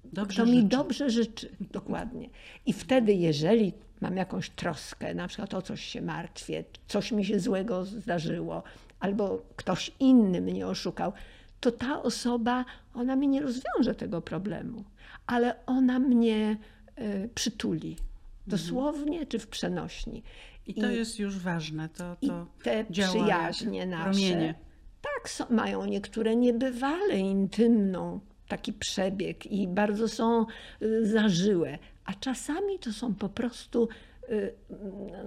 dobrze 0.04 0.42
kto 0.42 0.50
mi 0.50 0.56
życzy. 0.56 0.68
dobrze 0.68 1.10
życzy. 1.10 1.48
Dokładnie. 1.60 2.28
I 2.66 2.72
wtedy, 2.72 3.12
jeżeli 3.12 3.72
mam 4.00 4.16
jakąś 4.16 4.50
troskę, 4.50 5.14
na 5.14 5.28
przykład 5.28 5.54
o 5.54 5.62
coś 5.62 5.84
się 5.84 6.02
martwię, 6.02 6.64
coś 6.86 7.12
mi 7.12 7.24
się 7.24 7.40
złego 7.40 7.84
zdarzyło, 7.84 8.62
albo 9.00 9.42
ktoś 9.56 9.92
inny 10.00 10.40
mnie 10.40 10.66
oszukał, 10.66 11.12
to 11.62 11.72
ta 11.72 12.02
osoba, 12.02 12.64
ona 12.94 13.16
mi 13.16 13.28
nie 13.28 13.40
rozwiąże 13.40 13.94
tego 13.94 14.22
problemu, 14.22 14.84
ale 15.26 15.66
ona 15.66 15.98
mnie 15.98 16.56
y, 16.98 17.30
przytuli. 17.34 17.96
Dosłownie 18.46 19.26
czy 19.26 19.38
w 19.38 19.46
przenośni. 19.46 20.22
I 20.66 20.74
to 20.74 20.90
I, 20.90 20.96
jest 20.96 21.18
już 21.18 21.38
ważne. 21.38 21.88
To, 21.88 22.16
to 22.26 22.46
i 22.60 22.62
te 22.64 22.84
przyjaźnie 22.84 23.86
nasze. 23.86 24.04
Promienie. 24.04 24.54
Tak, 25.02 25.30
są, 25.30 25.44
mają 25.50 25.84
niektóre 25.84 26.36
niebywale 26.36 27.18
intymną 27.18 28.20
taki 28.48 28.72
przebieg 28.72 29.46
i 29.46 29.68
bardzo 29.68 30.08
są 30.08 30.46
y, 30.82 31.06
zażyłe, 31.06 31.78
a 32.04 32.14
czasami 32.14 32.78
to 32.78 32.92
są 32.92 33.14
po 33.14 33.28
prostu 33.28 33.88
y, 34.30 34.54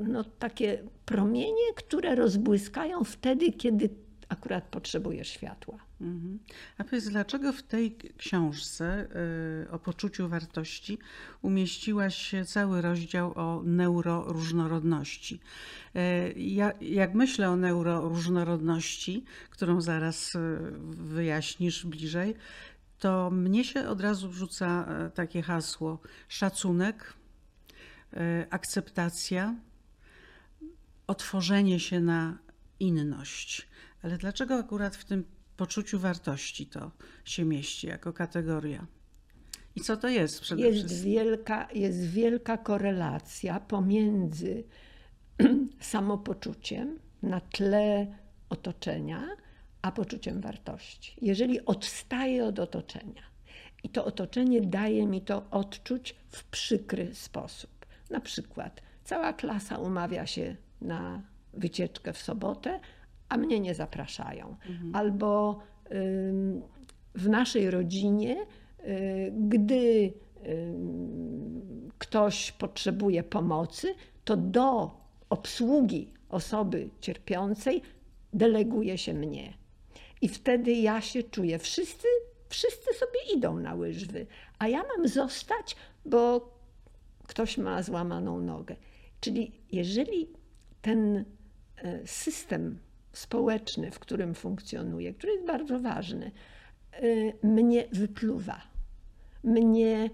no, 0.08 0.24
takie 0.24 0.84
promienie, 1.06 1.74
które 1.76 2.16
rozbłyskają 2.16 3.04
wtedy, 3.04 3.52
kiedy 3.52 3.90
akurat 4.30 4.64
potrzebujesz 4.64 5.30
światła. 5.30 5.78
Mhm. 6.02 6.40
A 6.78 6.84
powiedz, 6.84 7.10
dlaczego 7.10 7.54
w 7.54 7.64
tej 7.64 7.98
książce 8.18 9.08
y, 9.66 9.72
o 9.72 9.80
poczuciu 9.80 10.30
wartości 10.30 10.98
umieściłaś 11.42 12.36
cały 12.46 12.82
rozdział 12.82 13.34
o 13.36 13.62
neuroróżnorodności? 13.64 15.40
Ja, 16.36 16.72
jak 16.82 17.14
myślę 17.14 17.50
o 17.50 17.56
neuroróżnorodności, 17.56 19.24
którą 19.50 19.82
zaraz 19.82 20.38
wyjaśnisz 20.88 21.86
bliżej, 21.86 22.36
to 23.00 23.32
mnie 23.32 23.64
się 23.64 23.88
od 23.88 24.02
razu 24.02 24.30
wrzuca 24.30 24.88
takie 25.14 25.42
hasło: 25.42 26.00
szacunek, 26.28 27.14
akceptacja, 28.50 29.56
otworzenie 31.08 31.80
się 31.80 32.00
na 32.00 32.38
inność. 32.80 33.68
Ale 34.06 34.18
dlaczego 34.18 34.56
akurat 34.56 34.96
w 34.96 35.06
tym 35.06 35.24
poczuciu 35.58 36.00
wartości 36.00 36.68
to 36.68 36.92
się 37.26 37.46
mieści 37.46 37.88
jako 37.88 38.14
kategoria? 38.14 38.88
I 39.76 39.82
co 39.82 39.98
to 39.98 40.08
jest 40.08 40.42
przede 40.42 40.62
jest 40.62 40.78
wszystkim? 40.78 41.14
Wielka, 41.14 41.68
jest 41.74 42.06
wielka 42.06 42.58
korelacja 42.58 43.60
pomiędzy 43.60 44.64
samopoczuciem 45.80 47.00
na 47.24 47.42
tle 47.42 48.16
otoczenia 48.50 49.28
a 49.82 49.92
poczuciem 49.92 50.42
wartości. 50.42 51.16
Jeżeli 51.22 51.66
odstaję 51.66 52.46
od 52.46 52.60
otoczenia 52.60 53.24
i 53.84 53.90
to 53.90 54.06
otoczenie 54.06 54.62
daje 54.62 55.08
mi 55.08 55.22
to 55.22 55.50
odczuć 55.52 56.16
w 56.30 56.44
przykry 56.44 57.16
sposób, 57.16 57.86
Na 58.10 58.20
przykład 58.20 58.82
cała 59.04 59.34
klasa 59.34 59.78
umawia 59.78 60.26
się 60.26 60.56
na 60.82 61.22
wycieczkę 61.54 62.14
w 62.14 62.18
sobotę, 62.18 62.80
a 63.30 63.38
mnie 63.38 63.60
nie 63.60 63.76
zapraszają. 63.76 64.56
Albo 64.94 65.60
ym, 65.92 66.62
w 67.16 67.30
naszej 67.30 67.72
rodzinie, 67.72 68.46
y, 68.80 69.34
gdy 69.50 70.14
ktoś 71.98 72.52
potrzebuje 72.52 73.24
pomocy, 73.24 73.96
to 74.26 74.38
do 74.38 74.92
obsługi 75.30 76.14
osoby 76.30 76.90
cierpiącej 77.02 77.82
deleguje 78.34 78.98
się 78.98 79.14
mnie. 79.14 79.54
I 80.22 80.28
wtedy 80.28 80.72
ja 80.72 81.02
się 81.02 81.24
czuję, 81.24 81.60
wszyscy, 81.60 82.08
wszyscy 82.50 82.94
sobie 82.94 83.20
idą 83.36 83.60
na 83.60 83.76
łyżwy, 83.76 84.28
a 84.60 84.68
ja 84.68 84.84
mam 84.98 85.08
zostać, 85.08 85.76
bo 86.06 86.50
ktoś 87.28 87.58
ma 87.58 87.84
złamaną 87.84 88.42
nogę. 88.42 88.76
Czyli 89.22 89.52
jeżeli 89.72 90.28
ten 90.82 91.26
e, 91.78 92.08
system 92.08 92.80
społeczny, 93.16 93.92
w 93.92 94.00
którym 94.00 94.36
funkcjonuję, 94.36 95.14
który 95.14 95.34
jest 95.34 95.46
bardzo 95.46 95.80
ważny, 95.80 96.32
e, 96.92 97.48
mnie 97.48 97.88
wypluwa, 97.92 98.62
mnie 99.44 100.10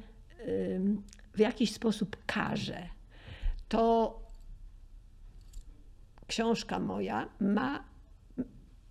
w 1.33 1.39
jakiś 1.39 1.73
sposób 1.73 2.17
karze, 2.25 2.87
to 3.69 4.19
książka 6.27 6.79
moja 6.79 7.29
ma 7.39 7.83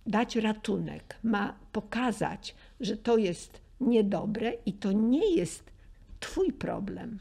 dać 0.07 0.35
ratunek, 0.35 1.15
ma 1.23 1.55
pokazać, 1.71 2.55
że 2.79 2.97
to 2.97 3.17
jest 3.17 3.61
niedobre 3.79 4.53
i 4.65 4.73
to 4.73 4.91
nie 4.91 5.35
jest 5.35 5.71
Twój 6.19 6.53
problem, 6.53 7.19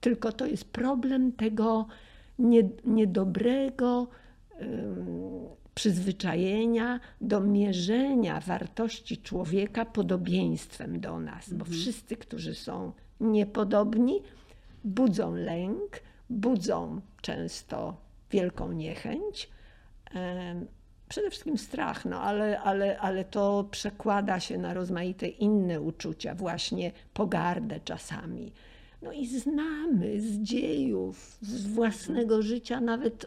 tylko 0.00 0.32
to 0.32 0.46
jest 0.46 0.64
problem 0.64 1.32
tego 1.32 1.86
niedobrego 2.84 4.08
przyzwyczajenia 5.76 7.00
do 7.20 7.40
mierzenia 7.40 8.40
wartości 8.40 9.18
człowieka 9.18 9.84
podobieństwem 9.84 11.00
do 11.00 11.20
nas, 11.20 11.48
bo 11.48 11.64
mhm. 11.64 11.72
wszyscy, 11.72 12.16
którzy 12.16 12.54
są 12.54 12.92
niepodobni, 13.20 14.22
budzą 14.84 15.34
lęk, 15.34 16.00
budzą 16.30 17.00
często 17.22 17.96
wielką 18.30 18.72
niechęć 18.72 19.50
przede 21.08 21.30
wszystkim 21.30 21.58
strach, 21.58 22.04
no 22.04 22.20
ale, 22.20 22.60
ale, 22.60 22.98
ale 22.98 23.24
to 23.24 23.68
przekłada 23.70 24.40
się 24.40 24.58
na 24.58 24.74
rozmaite 24.74 25.28
inne 25.28 25.80
uczucia, 25.80 26.34
właśnie 26.34 26.92
pogardę 27.14 27.80
czasami. 27.80 28.52
No 29.02 29.12
i 29.12 29.26
znamy 29.26 30.20
z 30.20 30.38
dziejów, 30.38 31.38
z 31.40 31.66
własnego 31.66 32.42
życia, 32.42 32.80
nawet 32.80 33.26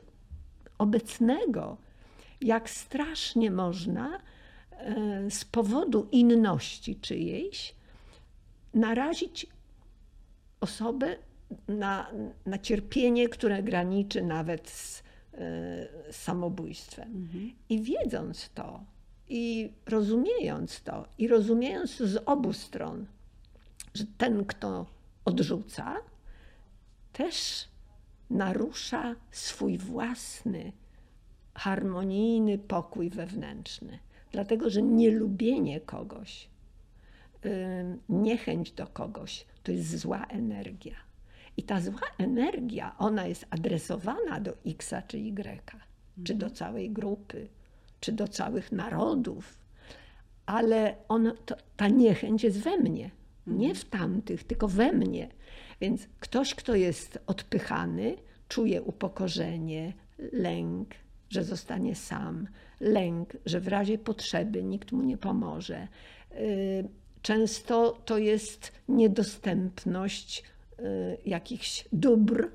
obecnego, 0.78 1.78
jak 2.42 2.70
strasznie 2.70 3.52
można 3.52 4.20
e, 4.72 5.32
z 5.32 5.46
powodu 5.46 6.08
inności 6.12 6.96
czyjejś 6.96 7.76
narazić 8.74 9.48
osobę 10.62 11.16
na, 11.68 12.12
na 12.46 12.58
cierpienie, 12.58 13.30
które 13.30 13.64
graniczy 13.64 14.22
nawet 14.22 14.70
z 14.70 15.04
E, 15.40 16.14
samobójstwem. 16.14 17.08
Mhm. 17.08 17.52
I 17.70 17.82
wiedząc 17.82 18.50
to, 18.50 18.84
i 19.30 19.72
rozumiejąc 19.86 20.82
to, 20.82 21.08
i 21.18 21.28
rozumiejąc 21.28 21.98
z 21.98 22.24
obu 22.26 22.54
stron, 22.54 23.06
że 23.94 24.04
ten, 24.18 24.46
kto 24.46 24.86
odrzuca, 25.26 25.96
też 27.14 27.68
narusza 28.30 29.16
swój 29.32 29.78
własny, 29.78 30.72
harmonijny 31.54 32.58
pokój 32.58 33.10
wewnętrzny. 33.10 34.00
Dlatego, 34.32 34.70
że 34.70 34.82
nielubienie 34.82 35.82
kogoś, 35.82 36.50
niechęć 38.10 38.72
do 38.72 38.88
kogoś 38.88 39.46
to 39.64 39.72
jest 39.72 39.98
zła 39.98 40.26
energia. 40.30 40.96
I 41.58 41.64
ta 41.64 41.82
zła 41.82 42.02
energia, 42.18 42.96
ona 42.98 43.28
jest 43.28 43.46
adresowana 43.50 44.40
do 44.40 44.58
X 44.66 44.94
czy 45.08 45.18
Y, 45.18 45.62
czy 46.24 46.36
do 46.36 46.50
całej 46.50 46.90
grupy, 46.90 47.48
czy 48.00 48.12
do 48.12 48.28
całych 48.28 48.72
narodów, 48.72 49.60
ale 50.46 50.96
on, 51.08 51.32
to, 51.46 51.56
ta 51.78 51.88
niechęć 51.88 52.44
jest 52.44 52.60
we 52.60 52.78
mnie, 52.78 53.12
nie 53.48 53.76
w 53.76 53.86
tamtych, 53.86 54.44
tylko 54.44 54.68
we 54.68 54.92
mnie. 54.92 55.30
Więc 55.82 56.08
ktoś, 56.20 56.56
kto 56.56 56.76
jest 56.76 57.20
odpychany, 57.28 58.16
czuje 58.48 58.82
upokorzenie, 58.82 59.94
lęk, 60.32 60.90
że 61.30 61.44
zostanie 61.44 61.96
sam, 61.96 62.48
lęk, 62.80 63.38
że 63.46 63.60
w 63.60 63.68
razie 63.68 63.98
potrzeby 63.98 64.64
nikt 64.64 64.92
mu 64.92 65.04
nie 65.04 65.18
pomoże. 65.18 65.88
Y, 66.32 66.88
często 67.22 68.02
to 68.06 68.18
jest 68.18 68.72
niedostępność 68.88 70.44
Y, 70.80 71.18
jakichś 71.26 71.86
dóbr 71.94 72.50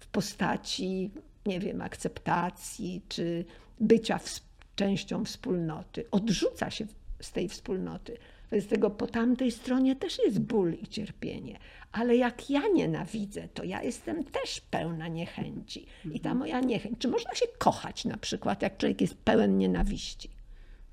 w 0.00 0.06
postaci, 0.06 1.10
nie 1.46 1.60
wiem, 1.60 1.82
akceptacji 1.82 3.02
czy 3.08 3.44
bycia 3.80 4.18
w, 4.18 4.40
częścią 4.76 5.24
wspólnoty. 5.24 6.04
Odrzuca 6.10 6.70
się 6.70 6.86
z 7.20 7.32
tej 7.32 7.48
wspólnoty. 7.48 8.16
Z 8.60 8.66
tego 8.66 8.90
po 8.90 9.06
tamtej 9.06 9.50
stronie 9.50 9.96
też 9.96 10.18
jest 10.18 10.40
ból 10.40 10.74
i 10.82 10.86
cierpienie. 10.86 11.58
Ale 11.92 12.16
jak 12.16 12.50
ja 12.50 12.62
nienawidzę, 12.74 13.48
to 13.54 13.64
ja 13.64 13.82
jestem 13.82 14.24
też 14.24 14.60
pełna 14.60 15.08
niechęci. 15.08 15.86
I 16.12 16.20
ta 16.20 16.34
moja 16.34 16.60
niechęć. 16.60 16.98
Czy 16.98 17.08
można 17.08 17.34
się 17.34 17.46
kochać 17.58 18.04
na 18.04 18.16
przykład, 18.16 18.62
jak 18.62 18.76
człowiek 18.76 19.00
jest 19.00 19.14
pełen 19.14 19.58
nienawiści? 19.58 20.30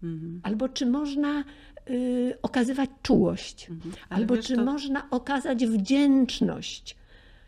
Mhm. 0.04 0.42
Albo 0.44 0.70
czy 0.70 0.86
można 0.86 1.44
y, 1.90 2.38
okazywać 2.42 2.90
czułość, 3.04 3.70
mhm. 3.70 3.96
albo 4.10 4.38
czy 4.38 4.56
to... 4.56 4.66
można 4.66 5.10
okazać 5.10 5.66
wdzięczność. 5.66 6.96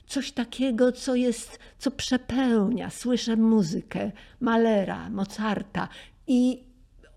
Coś 0.08 0.32
takiego, 0.32 0.92
co 0.92 1.16
jest, 1.16 1.60
co 1.78 1.92
przepełnia. 1.92 2.90
Słyszę 2.90 3.36
muzykę 3.36 4.12
Malera, 4.40 5.10
Mozarta 5.10 5.88
i 6.28 6.64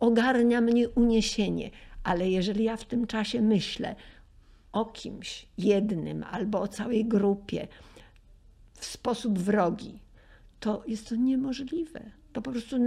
ogarnia 0.01 0.61
mnie 0.61 0.89
uniesienie. 0.89 1.71
Ale 2.07 2.31
jeżeli 2.31 2.65
ja 2.65 2.77
w 2.77 2.85
tym 2.85 3.07
czasie 3.07 3.43
myślę 3.43 3.97
o 4.73 4.85
kimś 4.85 5.47
jednym 5.59 6.25
albo 6.31 6.61
o 6.61 6.69
całej 6.69 7.05
grupie 7.05 7.69
w 8.75 8.85
sposób 8.85 9.39
wrogi, 9.39 9.99
to 10.61 10.83
jest 10.87 11.09
to 11.09 11.17
niemożliwe. 11.17 12.11
To 12.33 12.43
po 12.43 12.51
prostu 12.51 12.79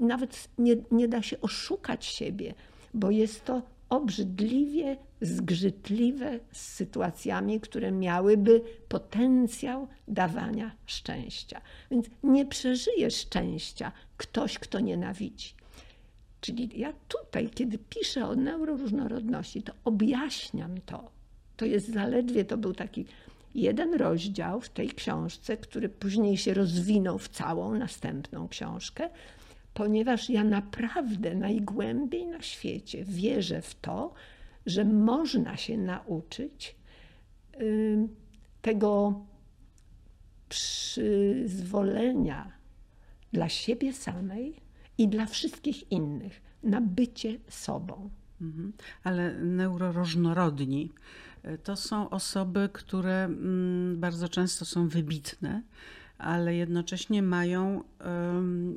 nawet, 0.00 0.48
nie, 0.58 0.76
nie 0.90 1.08
da 1.08 1.22
się 1.22 1.40
oszukać 1.40 2.04
siebie, 2.04 2.54
bo 2.94 3.10
jest 3.10 3.44
to 3.44 3.62
obrzydliwie 3.88 4.96
zgrzytliwe 5.20 6.40
z 6.52 6.60
sytuacjami, 6.60 7.60
które 7.60 7.92
miałyby 7.92 8.62
potencjał 8.88 9.88
dawania 10.08 10.70
szczęścia. 10.86 11.60
Więc 11.90 12.06
nie 12.22 12.46
przeżyje 12.46 13.10
szczęścia 13.10 13.92
ktoś, 14.16 14.58
kto 14.58 14.80
nienawidzi. 14.80 15.54
Czyli 16.46 16.80
ja 16.80 16.92
tutaj, 17.08 17.50
kiedy 17.50 17.78
piszę 17.78 18.26
o 18.26 18.34
neuroróżnorodności, 18.34 19.62
to 19.62 19.72
objaśniam 19.84 20.80
to. 20.80 21.10
To 21.56 21.64
jest 21.64 21.92
zaledwie, 21.92 22.44
to 22.44 22.56
był 22.56 22.72
taki 22.72 23.04
jeden 23.54 23.94
rozdział 23.94 24.60
w 24.60 24.68
tej 24.68 24.88
książce, 24.88 25.56
który 25.56 25.88
później 25.88 26.36
się 26.36 26.54
rozwinął 26.54 27.18
w 27.18 27.28
całą 27.28 27.74
następną 27.74 28.48
książkę, 28.48 29.10
ponieważ 29.74 30.30
ja 30.30 30.44
naprawdę 30.44 31.34
najgłębiej 31.34 32.26
na 32.26 32.42
świecie 32.42 33.04
wierzę 33.04 33.62
w 33.62 33.74
to, 33.74 34.14
że 34.66 34.84
można 34.84 35.56
się 35.56 35.78
nauczyć 35.78 36.76
tego 38.62 39.20
przyzwolenia 40.48 42.02
dla 43.32 43.48
siebie 43.48 43.92
samej 43.92 44.65
i 44.98 45.08
dla 45.08 45.26
wszystkich 45.26 45.92
innych 45.92 46.42
na 46.62 46.80
bycie 46.80 47.38
sobą. 47.48 48.10
Mhm. 48.40 48.72
Ale 49.04 49.34
neuroróżnorodni 49.34 50.90
to 51.64 51.76
są 51.76 52.10
osoby, 52.10 52.68
które 52.72 53.24
mm, 53.24 54.00
bardzo 54.00 54.28
często 54.28 54.64
są 54.64 54.88
wybitne, 54.88 55.62
ale 56.18 56.54
jednocześnie 56.54 57.22
mają 57.22 57.84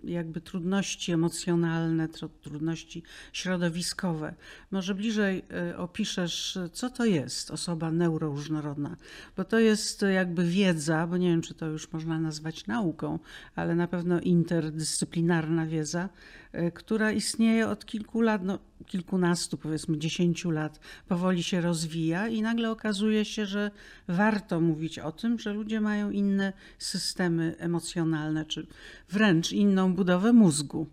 jakby 0.04 0.42
trudności 0.42 1.12
emocjonalne, 1.12 2.08
trudności 2.42 3.04
środowiskowe. 3.34 4.34
Może 4.72 4.96
bliżej 4.96 5.44
e, 5.52 5.78
opiszesz, 5.78 6.60
co 6.74 6.90
to 6.90 7.06
jest 7.06 7.52
osoba 7.52 7.92
neuroróżnorodna, 7.92 8.96
bo 9.38 9.44
to 9.44 9.60
jest 9.60 10.02
jakby 10.14 10.46
wiedza, 10.46 11.08
bo 11.08 11.18
nie 11.18 11.30
wiem, 11.30 11.42
czy 11.42 11.54
to 11.54 11.66
już 11.66 11.92
można 11.92 12.20
nazwać 12.20 12.68
nauką, 12.68 13.20
ale 13.56 13.76
na 13.76 13.88
pewno 13.88 14.22
interdyscyplinarna 14.22 15.66
wiedza, 15.66 16.10
e, 16.52 16.72
która 16.72 17.12
istnieje 17.12 17.68
od 17.68 17.86
kilku 17.86 18.22
lat. 18.22 18.44
No, 18.44 18.60
kilkunastu, 18.86 19.58
powiedzmy 19.58 19.98
dziesięciu 19.98 20.52
lat 20.52 20.80
powoli 21.08 21.44
się 21.44 21.62
rozwija 21.62 22.28
i 22.28 22.42
nagle 22.42 22.72
okazuje 22.72 23.26
się, 23.26 23.46
że 23.46 23.72
warto 24.08 24.62
mówić 24.62 25.00
o 25.00 25.12
tym, 25.12 25.40
że 25.40 25.54
ludzie 25.54 25.82
mają 25.82 26.12
inne 26.12 26.54
systemy 26.78 27.56
emocjonalne, 27.60 28.46
czy 28.46 28.68
wręcz 29.10 29.52
inną 29.52 29.94
budowę 29.94 30.34
mózgu. 30.34 30.88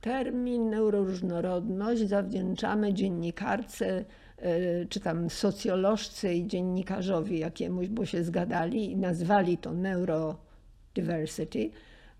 Termin 0.00 0.70
neuroróżnorodność 0.70 2.08
zawdzięczamy 2.08 2.94
dziennikarce 2.94 4.04
e, 4.38 4.86
czy 4.86 5.00
tam 5.00 5.30
socjolożce 5.30 6.34
i 6.34 6.46
dziennikarzowi 6.46 7.38
jakiemuś, 7.38 7.88
bo 7.88 8.06
się 8.06 8.24
zgadali 8.24 8.90
i 8.90 8.96
nazwali 8.96 9.58
to 9.58 9.72
neurodiversity. 9.72 11.70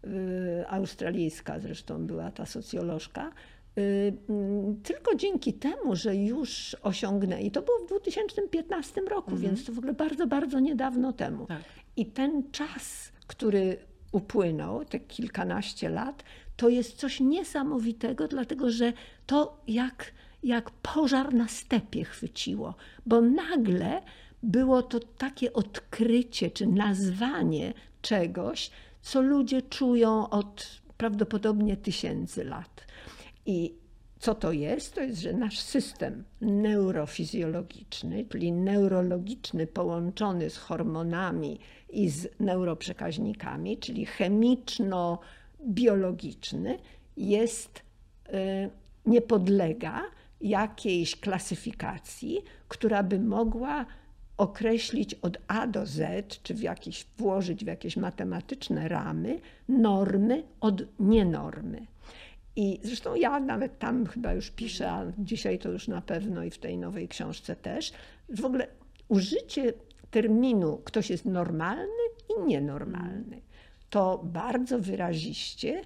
E, 0.04 0.68
australijska 0.68 1.60
zresztą 1.60 2.06
była 2.06 2.30
ta 2.30 2.46
socjolożka. 2.46 3.32
Y, 3.78 4.16
mm, 4.28 4.82
tylko 4.82 5.14
dzięki 5.14 5.52
temu, 5.52 5.96
że 5.96 6.16
już 6.16 6.76
osiągnęli, 6.82 7.50
to 7.50 7.62
było 7.62 7.78
w 7.78 7.86
2015 7.86 9.00
roku, 9.00 9.30
mhm. 9.30 9.42
więc 9.42 9.64
to 9.64 9.72
w 9.72 9.78
ogóle 9.78 9.92
bardzo, 9.92 10.26
bardzo 10.26 10.60
niedawno 10.60 11.12
temu. 11.12 11.46
Tak. 11.46 11.62
I 11.96 12.06
ten 12.06 12.50
czas, 12.50 13.12
który 13.26 13.76
upłynął, 14.12 14.84
te 14.84 15.00
kilkanaście 15.00 15.88
lat, 15.88 16.24
to 16.56 16.68
jest 16.68 16.96
coś 16.96 17.20
niesamowitego, 17.20 18.28
dlatego 18.28 18.70
że 18.70 18.92
to 19.26 19.60
jak, 19.68 20.12
jak 20.42 20.70
pożar 20.70 21.34
na 21.34 21.48
stepie 21.48 22.04
chwyciło, 22.04 22.74
bo 23.06 23.20
nagle 23.20 24.02
było 24.42 24.82
to 24.82 25.00
takie 25.00 25.52
odkrycie 25.52 26.50
czy 26.50 26.66
nazwanie 26.66 27.74
czegoś, 28.02 28.70
co 29.02 29.22
ludzie 29.22 29.62
czują 29.62 30.30
od 30.30 30.80
prawdopodobnie 30.96 31.76
tysięcy 31.76 32.44
lat. 32.44 32.85
I 33.46 33.74
co 34.18 34.34
to 34.34 34.52
jest? 34.52 34.94
To 34.94 35.00
jest, 35.00 35.20
że 35.20 35.32
nasz 35.32 35.60
system 35.60 36.24
neurofizjologiczny, 36.40 38.24
czyli 38.24 38.52
neurologiczny 38.52 39.66
połączony 39.66 40.50
z 40.50 40.56
hormonami 40.56 41.58
i 41.90 42.08
z 42.08 42.28
neuroprzekaźnikami, 42.40 43.78
czyli 43.78 44.06
chemiczno-biologiczny, 44.06 46.78
jest, 47.16 47.82
y, 48.28 48.32
nie 49.06 49.20
podlega 49.20 50.02
jakiejś 50.40 51.16
klasyfikacji, 51.16 52.42
która 52.68 53.02
by 53.02 53.18
mogła 53.18 53.86
określić 54.36 55.14
od 55.14 55.38
A 55.48 55.66
do 55.66 55.86
Z, 55.86 56.28
czy 56.42 56.54
w 56.54 56.62
jakieś, 56.62 57.06
włożyć 57.18 57.64
w 57.64 57.68
jakieś 57.68 57.96
matematyczne 57.96 58.88
ramy 58.88 59.40
normy 59.68 60.42
od 60.60 60.82
nienormy. 61.00 61.86
I 62.56 62.80
zresztą 62.82 63.14
ja 63.14 63.40
nawet 63.40 63.78
tam 63.78 64.06
chyba 64.06 64.32
już 64.32 64.50
piszę, 64.50 64.90
a 64.90 65.04
dzisiaj 65.18 65.58
to 65.58 65.70
już 65.70 65.88
na 65.88 66.00
pewno 66.00 66.44
i 66.44 66.50
w 66.50 66.58
tej 66.58 66.78
nowej 66.78 67.08
książce 67.08 67.56
też, 67.56 67.92
w 68.28 68.44
ogóle 68.44 68.66
użycie 69.08 69.72
terminu 70.10 70.80
ktoś 70.84 71.10
jest 71.10 71.24
normalny 71.24 72.02
i 72.36 72.46
nienormalny, 72.46 73.40
to 73.90 74.24
bardzo 74.24 74.78
wyraziście 74.78 75.82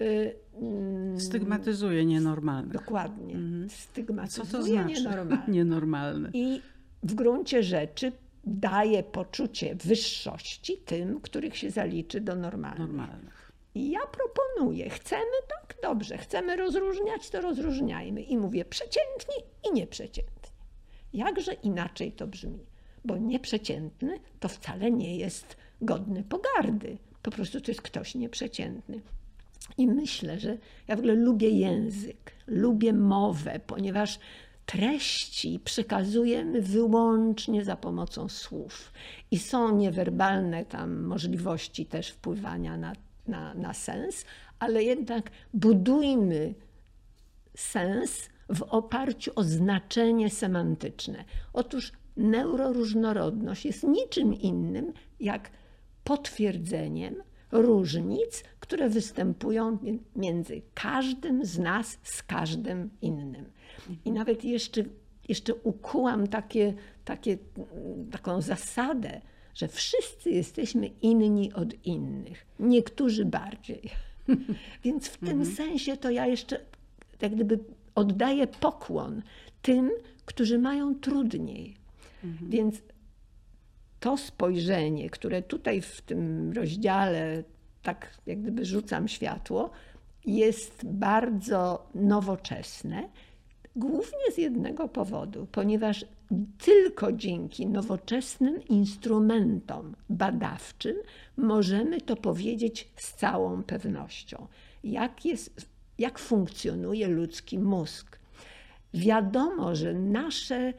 y, 0.00 0.34
mm, 0.60 1.20
Stygmatyzuje 1.20 2.04
nienormalny. 2.04 2.72
Dokładnie. 2.72 3.34
Mhm. 3.34 3.70
Stygmatyzuje 3.70 4.46
Co 4.46 4.58
to 4.58 4.62
znaczy? 4.62 4.88
nienormalny. 4.88 5.52
nienormalny. 5.52 6.30
I 6.32 6.60
w 7.02 7.14
gruncie 7.14 7.62
rzeczy 7.62 8.12
daje 8.44 9.02
poczucie 9.02 9.74
wyższości 9.74 10.76
tym, 10.84 11.20
których 11.20 11.56
się 11.56 11.70
zaliczy 11.70 12.20
do 12.20 12.34
normalnych. 12.34 12.78
normalnych. 12.78 13.43
Ja 13.74 14.00
proponuję, 14.06 14.90
chcemy 14.90 15.36
tak, 15.48 15.76
dobrze, 15.82 16.18
chcemy 16.18 16.56
rozróżniać, 16.56 17.30
to 17.30 17.40
rozróżniajmy. 17.40 18.22
I 18.22 18.36
mówię 18.36 18.64
przeciętni 18.64 19.34
i 19.68 19.72
nieprzeciętni. 19.72 20.50
Jakże 21.12 21.52
inaczej 21.52 22.12
to 22.12 22.26
brzmi, 22.26 22.66
bo 23.04 23.16
nieprzeciętny 23.16 24.18
to 24.40 24.48
wcale 24.48 24.90
nie 24.90 25.16
jest 25.16 25.56
godny 25.80 26.24
pogardy. 26.24 26.98
Po 27.22 27.30
prostu 27.30 27.60
to 27.60 27.70
jest 27.70 27.82
ktoś 27.82 28.14
nieprzeciętny. 28.14 29.00
I 29.78 29.86
myślę, 29.86 30.38
że 30.38 30.58
ja 30.88 30.96
w 30.96 30.98
ogóle 30.98 31.14
lubię 31.14 31.48
język, 31.48 32.32
lubię 32.46 32.92
mowę, 32.92 33.60
ponieważ 33.66 34.18
treści 34.66 35.60
przekazujemy 35.64 36.62
wyłącznie 36.62 37.64
za 37.64 37.76
pomocą 37.76 38.28
słów. 38.28 38.92
I 39.30 39.38
są 39.38 39.76
niewerbalne 39.76 40.64
tam 40.64 41.02
możliwości 41.02 41.86
też 41.86 42.10
wpływania 42.10 42.76
na 42.76 42.92
na, 43.28 43.54
na 43.54 43.74
sens, 43.74 44.24
ale 44.58 44.82
jednak 44.82 45.30
budujmy 45.54 46.54
sens 47.56 48.28
w 48.48 48.62
oparciu 48.62 49.32
o 49.34 49.42
znaczenie 49.44 50.30
semantyczne. 50.30 51.24
Otóż 51.52 51.92
neuroróżnorodność 52.16 53.64
jest 53.64 53.82
niczym 53.82 54.34
innym 54.34 54.92
jak 55.20 55.50
potwierdzeniem 56.04 57.14
różnic, 57.52 58.44
które 58.60 58.88
występują 58.88 59.78
między 60.16 60.62
każdym 60.74 61.44
z 61.44 61.58
nas 61.58 61.98
z 62.02 62.22
każdym 62.22 62.90
innym. 63.02 63.44
I 64.04 64.12
nawet 64.12 64.44
jeszcze, 64.44 64.82
jeszcze 65.28 65.54
ukułam 65.54 66.26
takie, 66.26 66.74
takie, 67.04 67.38
taką 68.10 68.40
zasadę, 68.40 69.20
że 69.54 69.68
wszyscy 69.68 70.30
jesteśmy 70.30 70.86
inni 70.86 71.52
od 71.52 71.86
innych, 71.86 72.46
niektórzy 72.58 73.24
bardziej. 73.24 73.90
Więc 74.84 75.08
w 75.08 75.18
tym 75.18 75.40
mhm. 75.40 75.56
sensie 75.56 75.96
to 75.96 76.10
ja 76.10 76.26
jeszcze 76.26 76.60
jak 77.22 77.34
gdyby 77.34 77.58
oddaję 77.94 78.46
pokłon 78.46 79.22
tym, 79.62 79.90
którzy 80.24 80.58
mają 80.58 80.94
trudniej. 80.94 81.76
Mhm. 82.24 82.50
Więc 82.50 82.82
to 84.00 84.16
spojrzenie, 84.16 85.10
które 85.10 85.42
tutaj 85.42 85.80
w 85.80 86.00
tym 86.00 86.52
rozdziale 86.52 87.44
tak 87.84 88.18
jak 88.26 88.42
gdyby 88.42 88.64
rzucam 88.64 89.08
światło, 89.08 89.70
jest 90.26 90.84
bardzo 90.84 91.90
nowoczesne, 91.94 93.08
głównie 93.76 94.32
z 94.32 94.38
jednego 94.38 94.88
powodu, 94.88 95.46
ponieważ 95.52 96.04
tylko 96.58 97.12
dzięki 97.12 97.66
nowoczesnym 97.66 98.64
instrumentom 98.64 99.96
badawczym 100.08 100.96
możemy 101.36 102.00
to 102.00 102.16
powiedzieć 102.16 102.88
z 102.96 103.14
całą 103.14 103.62
pewnością, 103.62 104.46
jak, 104.84 105.24
jest, 105.24 105.68
jak 105.98 106.18
funkcjonuje 106.18 107.08
ludzki 107.08 107.58
mózg. 107.58 108.18
Wiadomo, 108.94 109.74
że 109.74 109.94
nasze 109.94 110.72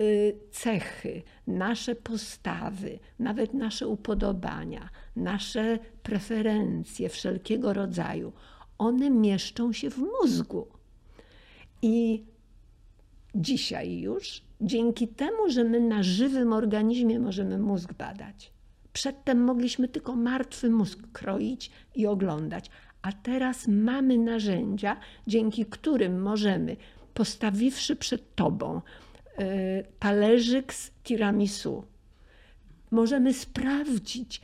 y, 0.00 0.36
cechy, 0.50 1.22
nasze 1.46 1.94
postawy, 1.94 2.98
nawet 3.18 3.54
nasze 3.54 3.88
upodobania, 3.88 4.88
nasze 5.16 5.78
preferencje 6.02 7.08
wszelkiego 7.08 7.72
rodzaju, 7.72 8.32
one 8.78 9.10
mieszczą 9.10 9.72
się 9.72 9.90
w 9.90 9.98
mózgu. 9.98 10.66
I 11.82 12.24
dzisiaj 13.34 13.98
już 13.98 14.42
dzięki 14.60 15.08
temu, 15.08 15.48
że 15.48 15.64
my 15.64 15.80
na 15.80 16.02
żywym 16.02 16.52
organizmie 16.52 17.20
możemy 17.20 17.58
mózg 17.58 17.92
badać. 17.92 18.52
Przedtem 18.92 19.44
mogliśmy 19.44 19.88
tylko 19.88 20.16
martwy 20.16 20.70
mózg 20.70 20.98
kroić 21.12 21.70
i 21.94 22.06
oglądać, 22.06 22.70
a 23.02 23.12
teraz 23.12 23.68
mamy 23.68 24.18
narzędzia, 24.18 24.96
dzięki 25.26 25.66
którym 25.66 26.22
możemy, 26.22 26.76
postawiwszy 27.14 27.96
przed 27.96 28.34
tobą 28.34 28.80
yy, 29.38 29.44
talerzyk 29.98 30.74
z 30.74 30.90
tiramisu, 31.02 31.84
możemy 32.90 33.34
sprawdzić, 33.34 34.40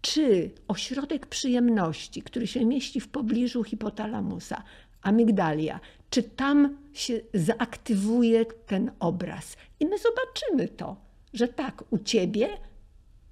czy 0.00 0.50
ośrodek 0.68 1.26
przyjemności, 1.26 2.22
który 2.22 2.46
się 2.46 2.66
mieści 2.66 3.00
w 3.00 3.08
pobliżu 3.08 3.64
hipotalamusa, 3.64 4.62
amygdalia, 5.02 5.80
czy 6.10 6.22
tam 6.22 6.76
się 6.92 7.20
zaaktywuje 7.34 8.44
ten 8.46 8.90
obraz. 9.00 9.56
I 9.80 9.86
my 9.86 9.96
zobaczymy 9.98 10.68
to, 10.68 10.96
że 11.32 11.48
tak, 11.48 11.84
u 11.90 11.98
ciebie 11.98 12.48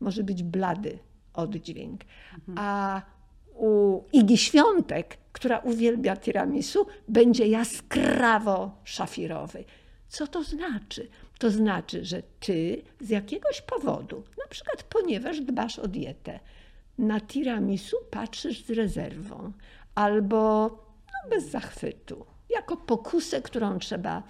może 0.01 0.23
być 0.23 0.43
blady 0.43 0.99
oddźwięk, 1.35 2.01
a 2.57 3.03
u 3.55 4.03
Igi 4.13 4.39
Świątek, 4.39 5.19
która 5.33 5.59
uwielbia 5.59 6.17
tiramisu, 6.17 6.87
będzie 7.09 7.47
jaskrawo 7.47 8.71
szafirowy. 8.85 9.65
Co 10.09 10.27
to 10.27 10.45
znaczy? 10.45 11.09
To 11.39 11.51
znaczy, 11.51 12.05
że 12.05 12.23
ty 12.41 12.83
z 13.01 13.09
jakiegoś 13.09 13.63
powodu, 13.63 14.23
na 14.39 14.49
przykład 14.51 14.83
ponieważ 14.83 15.41
dbasz 15.41 15.79
o 15.79 15.89
dietę, 15.89 16.41
na 16.99 17.21
tiramisu 17.21 17.97
patrzysz 18.11 18.65
z 18.65 18.71
rezerwą 18.71 19.53
albo 19.95 20.71
bez 21.31 21.51
zachwytu 21.51 22.27
jako 22.51 22.77
pokusę, 22.77 23.43
którą 23.43 23.79
trzeba 23.79 24.23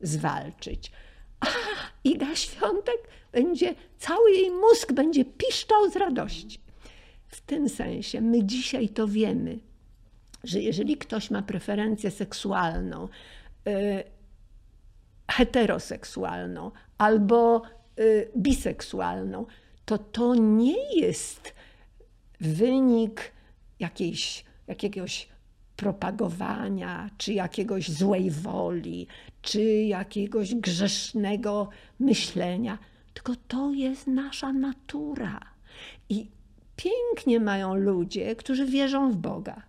zwalczyć. 0.00 0.92
A 1.40 1.46
Iga 2.04 2.36
Świątek 2.36 3.08
będzie, 3.32 3.74
cały 3.98 4.30
jej 4.30 4.50
mózg 4.50 4.92
będzie 4.92 5.24
piszczał 5.24 5.90
z 5.90 5.96
radości. 5.96 6.60
W 7.28 7.40
tym 7.40 7.68
sensie 7.68 8.20
my 8.20 8.44
dzisiaj 8.44 8.88
to 8.88 9.08
wiemy, 9.08 9.58
że 10.44 10.60
jeżeli 10.60 10.96
ktoś 10.96 11.30
ma 11.30 11.42
preferencję 11.42 12.10
seksualną 12.10 13.08
heteroseksualną 15.30 16.70
albo 16.98 17.62
biseksualną, 18.36 19.46
to 19.84 19.98
to 19.98 20.34
nie 20.34 21.00
jest 21.00 21.54
wynik 22.40 23.32
jakiejś, 23.78 24.44
jakiegoś 24.66 25.28
propagowania, 25.76 27.10
czy 27.18 27.32
jakiegoś 27.32 27.90
złej 27.90 28.30
woli, 28.30 29.06
czy 29.42 29.62
jakiegoś 29.74 30.54
grzesznego 30.54 31.68
myślenia, 32.00 32.78
tylko 33.14 33.32
to 33.48 33.72
jest 33.72 34.06
nasza 34.06 34.52
natura. 34.52 35.40
I 36.08 36.26
pięknie 36.76 37.40
mają 37.40 37.74
ludzie, 37.74 38.36
którzy 38.36 38.66
wierzą 38.66 39.10
w 39.10 39.16
Boga. 39.16 39.62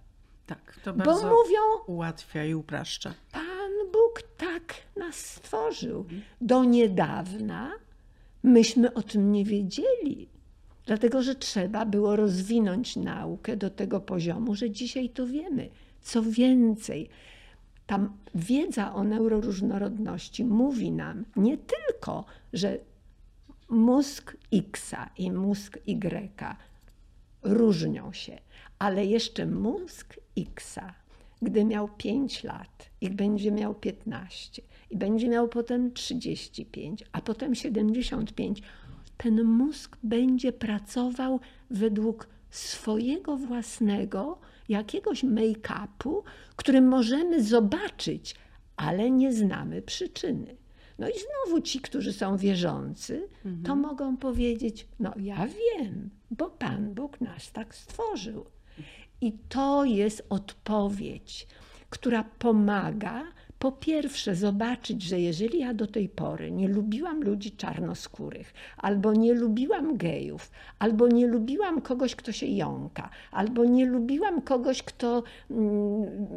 Tak, 0.45 0.79
to 0.83 0.93
bardzo 0.93 1.21
bo 1.21 1.43
mówią, 1.43 1.59
ułatwia 1.87 2.45
i 2.45 2.53
upraszcza. 2.53 3.13
Pan 3.31 3.91
Bóg 3.91 4.23
tak 4.37 4.73
nas 4.95 5.15
stworzył. 5.15 6.05
Do 6.41 6.63
niedawna 6.63 7.71
myśmy 8.43 8.93
o 8.93 9.01
tym 9.01 9.31
nie 9.31 9.45
wiedzieli. 9.45 10.29
Dlatego, 10.85 11.21
że 11.21 11.35
trzeba 11.35 11.85
było 11.85 12.15
rozwinąć 12.15 12.95
naukę 12.95 13.57
do 13.57 13.69
tego 13.69 13.99
poziomu, 13.99 14.55
że 14.55 14.71
dzisiaj 14.71 15.09
to 15.09 15.27
wiemy. 15.27 15.69
Co 16.01 16.23
więcej, 16.23 17.09
ta 17.87 18.09
wiedza 18.35 18.93
o 18.93 19.03
neuroróżnorodności 19.03 20.45
mówi 20.45 20.91
nam 20.91 21.25
nie 21.35 21.57
tylko, 21.57 22.25
że 22.53 22.77
mózg 23.69 24.37
X 24.53 24.95
i 25.17 25.31
mózg 25.31 25.77
Y 25.87 26.55
różnią 27.43 28.13
się, 28.13 28.39
ale 28.79 29.05
jeszcze 29.05 29.45
mózg 29.45 30.19
X, 30.37 30.79
gdy 31.41 31.65
miał 31.65 31.89
5 31.97 32.43
lat 32.43 32.89
i 33.01 33.09
będzie 33.09 33.51
miał 33.51 33.75
15 33.75 34.61
i 34.89 34.97
będzie 34.97 35.29
miał 35.29 35.47
potem 35.47 35.93
35, 35.93 37.03
a 37.11 37.21
potem 37.21 37.55
75, 37.55 38.61
ten 39.17 39.43
mózg 39.43 39.97
będzie 40.03 40.53
pracował 40.53 41.39
według 41.69 42.27
swojego 42.49 43.37
własnego 43.37 44.37
jakiegoś 44.69 45.23
make-upu, 45.23 46.23
który 46.55 46.81
możemy 46.81 47.43
zobaczyć, 47.43 48.35
ale 48.75 49.11
nie 49.11 49.33
znamy 49.33 49.81
przyczyny. 49.81 50.55
No 50.99 51.09
i 51.09 51.13
znowu 51.13 51.61
ci, 51.61 51.79
którzy 51.79 52.13
są 52.13 52.37
wierzący, 52.37 53.27
mhm. 53.45 53.63
to 53.63 53.75
mogą 53.75 54.17
powiedzieć: 54.17 54.87
No, 54.99 55.13
ja 55.17 55.47
wiem, 55.47 56.09
bo 56.31 56.49
Pan 56.49 56.93
Bóg 56.93 57.21
nas 57.21 57.51
tak 57.51 57.75
stworzył. 57.75 58.45
I 59.21 59.33
to 59.49 59.85
jest 59.85 60.25
odpowiedź, 60.29 61.47
która 61.89 62.23
pomaga 62.23 63.23
po 63.59 63.71
pierwsze 63.71 64.35
zobaczyć, 64.35 65.03
że 65.03 65.19
jeżeli 65.19 65.59
ja 65.59 65.73
do 65.73 65.87
tej 65.87 66.09
pory 66.09 66.51
nie 66.51 66.67
lubiłam 66.67 67.23
ludzi 67.23 67.51
czarnoskórych, 67.51 68.53
albo 68.77 69.13
nie 69.13 69.33
lubiłam 69.33 69.97
gejów, 69.97 70.51
albo 70.79 71.07
nie 71.07 71.27
lubiłam 71.27 71.81
kogoś, 71.81 72.15
kto 72.15 72.31
się 72.31 72.45
jąka, 72.45 73.09
albo 73.31 73.65
nie 73.65 73.85
lubiłam 73.85 74.41
kogoś, 74.41 74.83
kto 74.83 75.23
mm, 75.51 76.27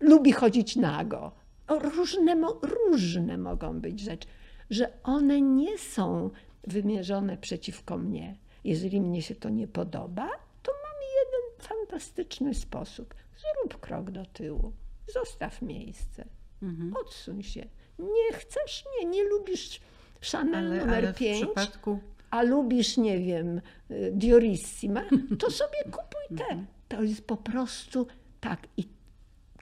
lubi 0.00 0.32
chodzić 0.32 0.76
nago. 0.76 1.32
Różne, 1.68 2.36
różne 2.62 3.38
mogą 3.38 3.80
być 3.80 4.00
rzeczy, 4.00 4.28
że 4.70 4.92
one 5.02 5.40
nie 5.40 5.78
są 5.78 6.30
wymierzone 6.66 7.36
przeciwko 7.36 7.98
mnie. 7.98 8.36
Jeżeli 8.64 9.00
mnie 9.00 9.22
się 9.22 9.34
to 9.34 9.48
nie 9.48 9.68
podoba, 9.68 10.28
to 10.62 10.72
mam 10.72 11.00
jeden 11.18 11.68
fantastyczny 11.68 12.54
sposób. 12.54 13.14
Zrób 13.36 13.80
krok 13.80 14.10
do 14.10 14.24
tyłu. 14.24 14.72
Zostaw 15.06 15.62
miejsce. 15.62 16.24
Mhm. 16.62 16.94
Odsuń 16.96 17.42
się. 17.42 17.66
Nie 17.98 18.32
chcesz? 18.32 18.84
Nie, 19.00 19.08
nie 19.08 19.24
lubisz 19.24 19.80
Chanel 20.32 20.66
ale, 20.66 20.80
numer 20.80 21.14
5, 21.14 21.44
przypadku... 21.44 22.00
a 22.30 22.42
lubisz, 22.42 22.96
nie 22.96 23.18
wiem, 23.18 23.60
y, 23.90 24.12
Diorissima, 24.14 25.02
to 25.38 25.50
sobie 25.50 25.84
kupuj 25.84 26.38
te. 26.38 26.44
Mhm. 26.44 26.66
To 26.88 27.02
jest 27.02 27.26
po 27.26 27.36
prostu 27.36 28.06
tak. 28.40 28.68
I 28.76 28.88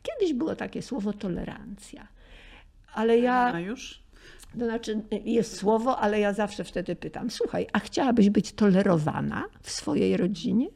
kiedyś 0.02 0.35
było 0.35 0.57
takie 0.57 0.83
słowo 0.83 1.12
tolerancja. 1.12 2.09
Ale 2.94 3.18
ja... 3.18 3.52
No 3.52 3.59
już? 3.59 4.04
To 4.59 4.64
znaczy, 4.64 5.02
jest 5.24 5.57
słowo, 5.57 5.98
ale 5.98 6.20
ja 6.20 6.33
zawsze 6.33 6.64
wtedy 6.64 6.96
pytam: 6.96 7.30
Słuchaj, 7.30 7.66
a 7.72 7.78
chciałabyś 7.78 8.30
być 8.30 8.52
tolerowana 8.52 9.44
w 9.62 9.70
swojej 9.70 10.16
rodzinie? 10.16 10.68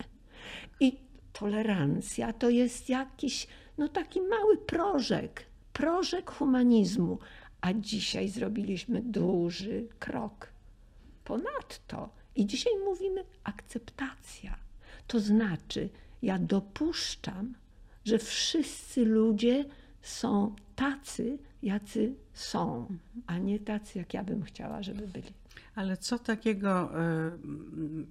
I 0.80 1.00
tolerancja 1.32 2.32
to 2.32 2.50
jest 2.50 2.88
jakiś 2.88 3.46
no 3.78 3.88
taki 3.88 4.20
mały 4.20 4.56
prożek, 4.58 5.46
prożek 5.72 6.30
humanizmu. 6.30 7.18
A 7.60 7.72
dzisiaj 7.72 8.28
zrobiliśmy 8.28 9.02
duży 9.02 9.88
krok 9.98 10.48
ponadto. 11.24 12.08
I 12.36 12.46
dzisiaj 12.46 12.72
mówimy 12.84 13.24
akceptacja. 13.44 14.56
To 15.06 15.20
znaczy, 15.20 15.88
ja 16.22 16.38
dopuszczam, 16.38 17.54
że 18.04 18.18
wszyscy 18.18 19.04
ludzie 19.04 19.64
są 20.02 20.54
tacy, 20.76 21.38
jacy 21.62 22.14
są, 22.34 22.86
a 23.26 23.38
nie 23.38 23.58
tacy, 23.58 23.98
jak 23.98 24.14
ja 24.14 24.24
bym 24.24 24.42
chciała, 24.42 24.82
żeby 24.82 25.06
byli. 25.08 25.32
Ale 25.78 25.96
co 25.96 26.18
takiego 26.18 27.00
e, 27.00 27.30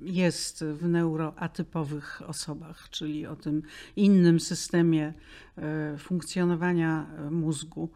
jest 0.01 0.63
w 0.63 0.87
neuroatypowych 0.87 2.21
osobach, 2.27 2.89
czyli 2.89 3.25
o 3.25 3.35
tym 3.35 3.61
innym 3.95 4.39
systemie 4.39 5.13
e, 5.57 5.97
funkcjonowania 5.97 7.07
mózgu? 7.31 7.89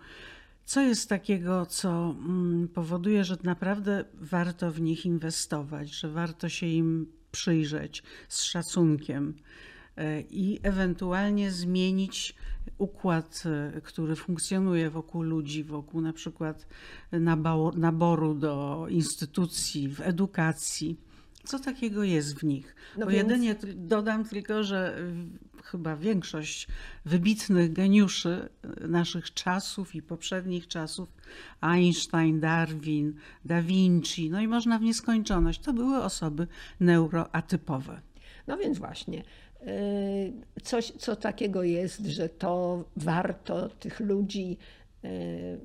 Co 0.66 0.82
jest 0.82 1.10
takiego, 1.10 1.66
co 1.66 2.16
mm, 2.20 2.68
powoduje, 2.68 3.24
że 3.24 3.38
naprawdę 3.44 4.06
warto 4.14 4.72
w 4.72 4.82
nich 4.82 5.06
inwestować, 5.06 5.90
że 5.90 6.10
warto 6.10 6.50
się 6.50 6.66
im 6.66 7.12
przyjrzeć 7.32 8.04
z 8.30 8.44
szacunkiem 8.44 9.34
i 10.30 10.60
ewentualnie 10.64 11.52
zmienić 11.52 12.36
układ, 12.78 13.44
e, 13.46 13.82
który 13.82 14.16
funkcjonuje 14.16 14.90
wokół 14.90 15.22
ludzi, 15.22 15.64
wokół 15.64 16.02
na 16.02 16.14
przykład 16.14 16.68
naboru 17.76 18.34
do 18.34 18.86
instytucji, 18.90 19.90
w 19.90 20.02
edukacji. 20.02 21.00
Co 21.44 21.60
takiego 21.60 22.04
jest 22.04 22.40
w 22.40 22.44
nich? 22.44 22.76
No 22.98 23.06
Bo 23.06 23.12
więc... 23.12 23.30
jedynie 23.30 23.56
dodam 23.76 24.26
tylko, 24.26 24.64
że 24.64 24.98
chyba 25.64 25.96
większość 25.96 26.68
wybitnych 27.06 27.74
geniuszy 27.74 28.50
e, 28.84 28.88
naszych 28.88 29.34
czasów 29.34 29.96
i 29.96 30.02
poprzednich 30.02 30.68
czasów, 30.68 31.10
Einstein, 31.62 32.40
Darwin, 32.40 33.14
Da 33.46 33.62
Vinci, 33.62 34.30
no 34.30 34.42
i 34.42 34.48
można 34.48 34.80
w 34.80 34.82
nieskończoność, 34.82 35.60
to 35.60 35.74
były 35.74 36.04
osoby 36.04 36.48
neuroatypowe. 36.80 38.02
No 38.48 38.58
więc 38.58 38.78
właśnie, 38.78 39.24
coś, 40.64 40.92
co 40.92 41.16
takiego 41.16 41.64
jest, 41.64 42.06
że 42.06 42.30
to 42.30 42.84
warto 42.96 43.70
tych 43.70 44.00
ludzi 44.00 44.58
y, 45.06 45.60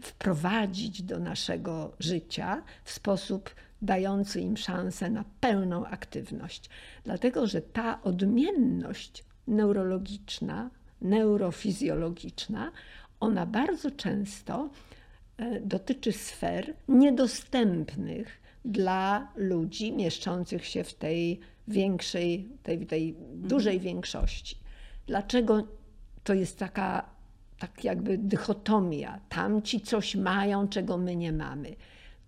wprowadzić 0.00 1.02
do 1.02 1.18
naszego 1.18 1.92
życia 1.98 2.62
w 2.84 2.92
sposób 2.92 3.54
dający 3.82 4.40
im 4.40 4.56
szansę 4.56 5.10
na 5.10 5.24
pełną 5.40 5.86
aktywność. 5.86 6.70
Dlatego, 7.04 7.46
że 7.46 7.62
ta 7.62 8.02
odmienność 8.02 9.24
neurologiczna, 9.46 10.70
neurofizjologiczna, 11.00 12.72
ona 13.20 13.46
bardzo 13.46 13.90
często 13.90 14.70
y, 15.40 15.60
dotyczy 15.64 16.12
sfer 16.12 16.74
niedostępnych 16.88 18.40
dla 18.64 19.32
ludzi 19.36 19.92
mieszczących 19.92 20.66
się 20.66 20.84
w 20.84 20.94
tej 20.94 21.40
większej, 21.70 22.48
tej, 22.62 22.86
tej 22.86 23.14
dużej 23.34 23.76
mhm. 23.76 23.94
większości. 23.94 24.56
Dlaczego 25.06 25.66
to 26.24 26.34
jest 26.34 26.58
taka 26.58 27.10
tak 27.58 27.84
jakby 27.84 28.18
dychotomia? 28.18 29.20
Tamci 29.28 29.80
coś 29.80 30.16
mają, 30.16 30.68
czego 30.68 30.98
my 30.98 31.16
nie 31.16 31.32
mamy. 31.32 31.76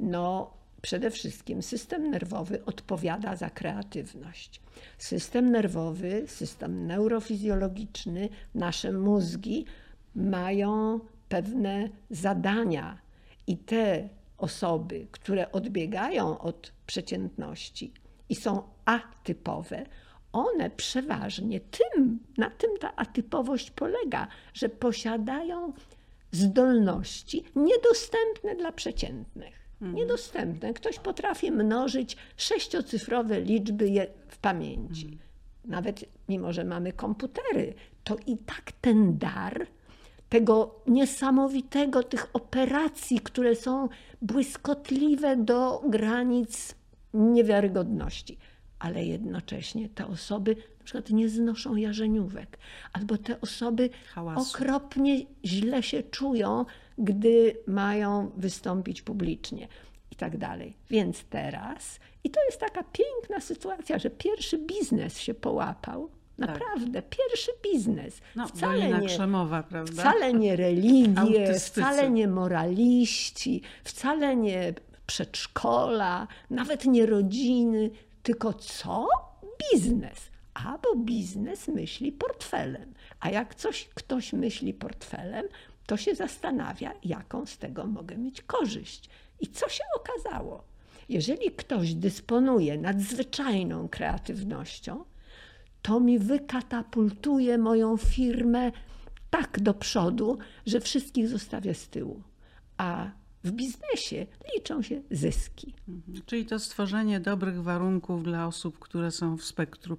No, 0.00 0.54
przede 0.82 1.10
wszystkim 1.10 1.62
system 1.62 2.10
nerwowy 2.10 2.64
odpowiada 2.64 3.36
za 3.36 3.50
kreatywność. 3.50 4.60
System 4.98 5.50
nerwowy, 5.50 6.24
system 6.26 6.86
neurofizjologiczny, 6.86 8.28
nasze 8.54 8.92
mózgi 8.92 9.64
mają 10.14 11.00
pewne 11.28 11.88
zadania 12.10 12.98
i 13.46 13.56
te 13.56 14.08
osoby, 14.38 15.06
które 15.10 15.52
odbiegają 15.52 16.38
od 16.38 16.72
przeciętności, 16.86 17.92
i 18.32 18.34
są 18.34 18.62
atypowe, 18.84 19.86
one 20.32 20.70
przeważnie 20.70 21.60
tym, 21.60 22.18
na 22.38 22.50
tym 22.50 22.70
ta 22.80 22.96
atypowość 22.96 23.70
polega, 23.70 24.28
że 24.54 24.68
posiadają 24.68 25.72
zdolności 26.30 27.44
niedostępne 27.56 28.56
dla 28.56 28.72
przeciętnych. 28.72 29.54
Mhm. 29.72 29.94
Niedostępne. 29.94 30.74
Ktoś 30.74 30.98
potrafi 30.98 31.50
mnożyć 31.50 32.16
sześciocyfrowe 32.36 33.40
liczby 33.40 34.08
w 34.28 34.38
pamięci. 34.38 35.06
Mhm. 35.06 35.20
Nawet 35.64 36.04
mimo, 36.28 36.52
że 36.52 36.64
mamy 36.64 36.92
komputery, 36.92 37.74
to 38.04 38.16
i 38.26 38.38
tak 38.38 38.72
ten 38.80 39.18
dar 39.18 39.66
tego 40.28 40.80
niesamowitego, 40.86 42.02
tych 42.02 42.26
operacji, 42.32 43.20
które 43.20 43.56
są 43.56 43.88
błyskotliwe 44.22 45.36
do 45.36 45.82
granic 45.88 46.74
niewiarygodności. 47.14 48.38
Ale 48.78 49.04
jednocześnie 49.04 49.88
te 49.88 50.06
osoby 50.06 50.56
na 50.78 50.84
przykład 50.84 51.10
nie 51.10 51.28
znoszą 51.28 51.76
jarzeniówek, 51.76 52.58
albo 52.92 53.18
te 53.18 53.40
osoby 53.40 53.90
Hałasu. 54.14 54.50
okropnie 54.50 55.20
źle 55.44 55.82
się 55.82 56.02
czują, 56.02 56.64
gdy 56.98 57.56
mają 57.66 58.30
wystąpić 58.36 59.02
publicznie 59.02 59.68
i 60.10 60.16
tak 60.16 60.38
dalej. 60.38 60.76
Więc 60.90 61.24
teraz, 61.24 62.00
i 62.24 62.30
to 62.30 62.44
jest 62.44 62.60
taka 62.60 62.82
piękna 62.82 63.40
sytuacja, 63.40 63.98
że 63.98 64.10
pierwszy 64.10 64.58
biznes 64.58 65.18
się 65.18 65.34
połapał. 65.34 66.10
Naprawdę, 66.38 67.02
pierwszy 67.02 67.50
biznes. 67.62 68.16
Tak. 68.20 68.28
No, 68.36 68.48
wcale, 68.48 68.78
Dolina 68.78 69.00
nie, 69.00 69.06
Krzemowa, 69.06 69.62
prawda? 69.62 70.02
wcale 70.02 70.32
nie 70.32 70.56
religie, 70.56 71.54
wcale 71.54 72.10
nie 72.10 72.28
moraliści, 72.28 73.62
wcale 73.84 74.36
nie 74.36 74.74
przedszkola, 75.12 76.28
nawet 76.50 76.84
nie 76.84 77.06
rodziny, 77.06 77.90
tylko 78.22 78.52
co? 78.52 79.08
Biznes. 79.72 80.30
A 80.54 80.78
bo 80.78 80.96
biznes 80.96 81.68
myśli 81.68 82.12
portfelem. 82.12 82.94
A 83.20 83.30
jak 83.30 83.54
coś 83.54 83.88
ktoś 83.94 84.32
myśli 84.32 84.74
portfelem, 84.74 85.44
to 85.86 85.96
się 85.96 86.14
zastanawia, 86.14 86.92
jaką 87.04 87.46
z 87.46 87.58
tego 87.58 87.86
mogę 87.86 88.16
mieć 88.16 88.42
korzyść. 88.42 89.10
I 89.40 89.48
co 89.48 89.68
się 89.68 89.84
okazało? 89.96 90.64
Jeżeli 91.08 91.50
ktoś 91.50 91.94
dysponuje 91.94 92.78
nadzwyczajną 92.78 93.88
kreatywnością, 93.88 95.04
to 95.82 96.00
mi 96.00 96.18
wykatapultuje 96.18 97.58
moją 97.58 97.96
firmę 97.96 98.72
tak 99.30 99.60
do 99.60 99.74
przodu, 99.74 100.38
że 100.66 100.80
wszystkich 100.80 101.28
zostawia 101.28 101.74
z 101.74 101.88
tyłu. 101.88 102.22
A 102.76 103.10
w 103.44 103.50
biznesie 103.50 104.26
liczą 104.54 104.82
się 104.82 105.02
zyski. 105.10 105.74
Mhm. 105.88 106.22
Czyli 106.26 106.46
to 106.46 106.58
stworzenie 106.58 107.20
dobrych 107.20 107.62
warunków 107.62 108.24
dla 108.24 108.46
osób, 108.46 108.78
które 108.78 109.10
są 109.10 109.36
w 109.36 109.44
spektrum 109.44 109.96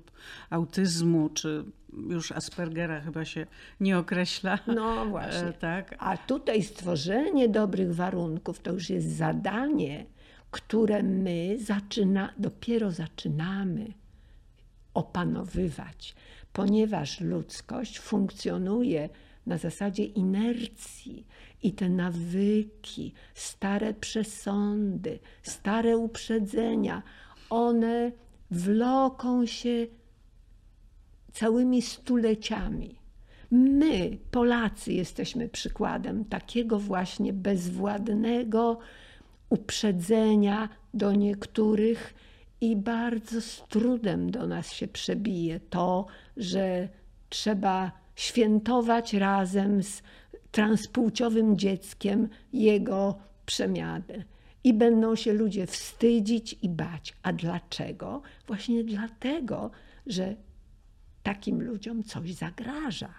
autyzmu, 0.50 1.30
czy 1.30 1.66
już 2.10 2.32
Aspergera 2.32 3.02
chyba 3.02 3.26
się 3.26 3.46
nie 3.80 3.98
określa. 3.98 4.60
No 4.68 5.06
właśnie. 5.10 5.48
E, 5.48 5.54
tak. 5.54 5.96
A 6.00 6.18
tutaj 6.18 6.64
stworzenie 6.64 7.50
dobrych 7.50 7.96
warunków 7.96 8.60
to 8.60 8.72
już 8.72 8.90
jest 8.90 9.08
zadanie, 9.08 10.06
które 10.52 11.04
my 11.04 11.58
zaczyna, 11.60 12.34
dopiero 12.38 12.92
zaczynamy 12.92 13.94
opanowywać, 14.94 16.16
ponieważ 16.54 17.22
ludzkość 17.22 18.00
funkcjonuje 18.00 19.10
na 19.46 19.58
zasadzie 19.58 20.06
inercji 20.06 21.26
i 21.64 21.74
te 21.74 21.90
nawyki, 21.90 23.14
stare 23.34 23.94
przesądy, 23.94 25.20
stare 25.44 25.98
uprzedzenia, 25.98 27.04
one 27.50 28.12
wloką 28.52 29.46
się 29.46 29.88
całymi 31.32 31.82
stuleciami. 31.82 32.96
My, 33.52 34.18
Polacy, 34.32 34.94
jesteśmy 34.94 35.50
przykładem 35.50 36.26
takiego 36.26 36.80
właśnie 36.80 37.34
bezwładnego 37.34 38.80
uprzedzenia 39.50 40.70
do 40.94 41.12
niektórych 41.12 42.14
i 42.62 42.76
bardzo 42.76 43.42
z 43.42 43.64
trudem 43.70 44.32
do 44.32 44.48
nas 44.48 44.72
się 44.72 44.88
przebije 44.88 45.60
to, 45.60 46.06
że 46.38 46.90
trzeba 47.30 47.92
świętować 48.16 49.14
razem 49.14 49.84
z 49.84 50.02
transpłciowym 50.52 51.58
dzieckiem 51.58 52.30
jego 52.54 53.16
przemianę. 53.46 54.24
I 54.64 54.74
będą 54.74 55.16
się 55.16 55.34
ludzie 55.34 55.68
wstydzić 55.68 56.56
i 56.62 56.70
bać. 56.70 57.14
A 57.24 57.34
dlaczego? 57.34 58.22
Właśnie 58.48 58.84
dlatego, 58.84 59.72
że 60.08 60.36
takim 61.24 61.62
ludziom 61.62 62.04
coś 62.04 62.34
zagraża. 62.34 63.14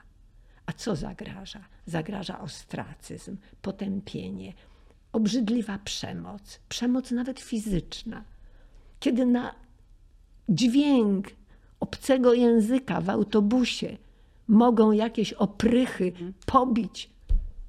A 0.67 0.73
co 0.73 0.97
zagraża? 0.97 1.65
Zagraża 1.87 2.41
ostracyzm, 2.41 3.37
potępienie, 3.63 4.53
obrzydliwa 5.13 5.79
przemoc, 5.79 6.61
przemoc 6.69 7.11
nawet 7.11 7.41
fizyczna. 7.41 8.25
Kiedy 9.01 9.27
na 9.27 9.55
dźwięk 10.49 11.27
obcego 11.81 12.35
języka 12.35 13.01
w 13.01 13.11
autobusie 13.11 13.97
mogą 14.49 14.93
jakieś 14.93 15.33
oprychy 15.33 16.13
pobić 16.47 17.11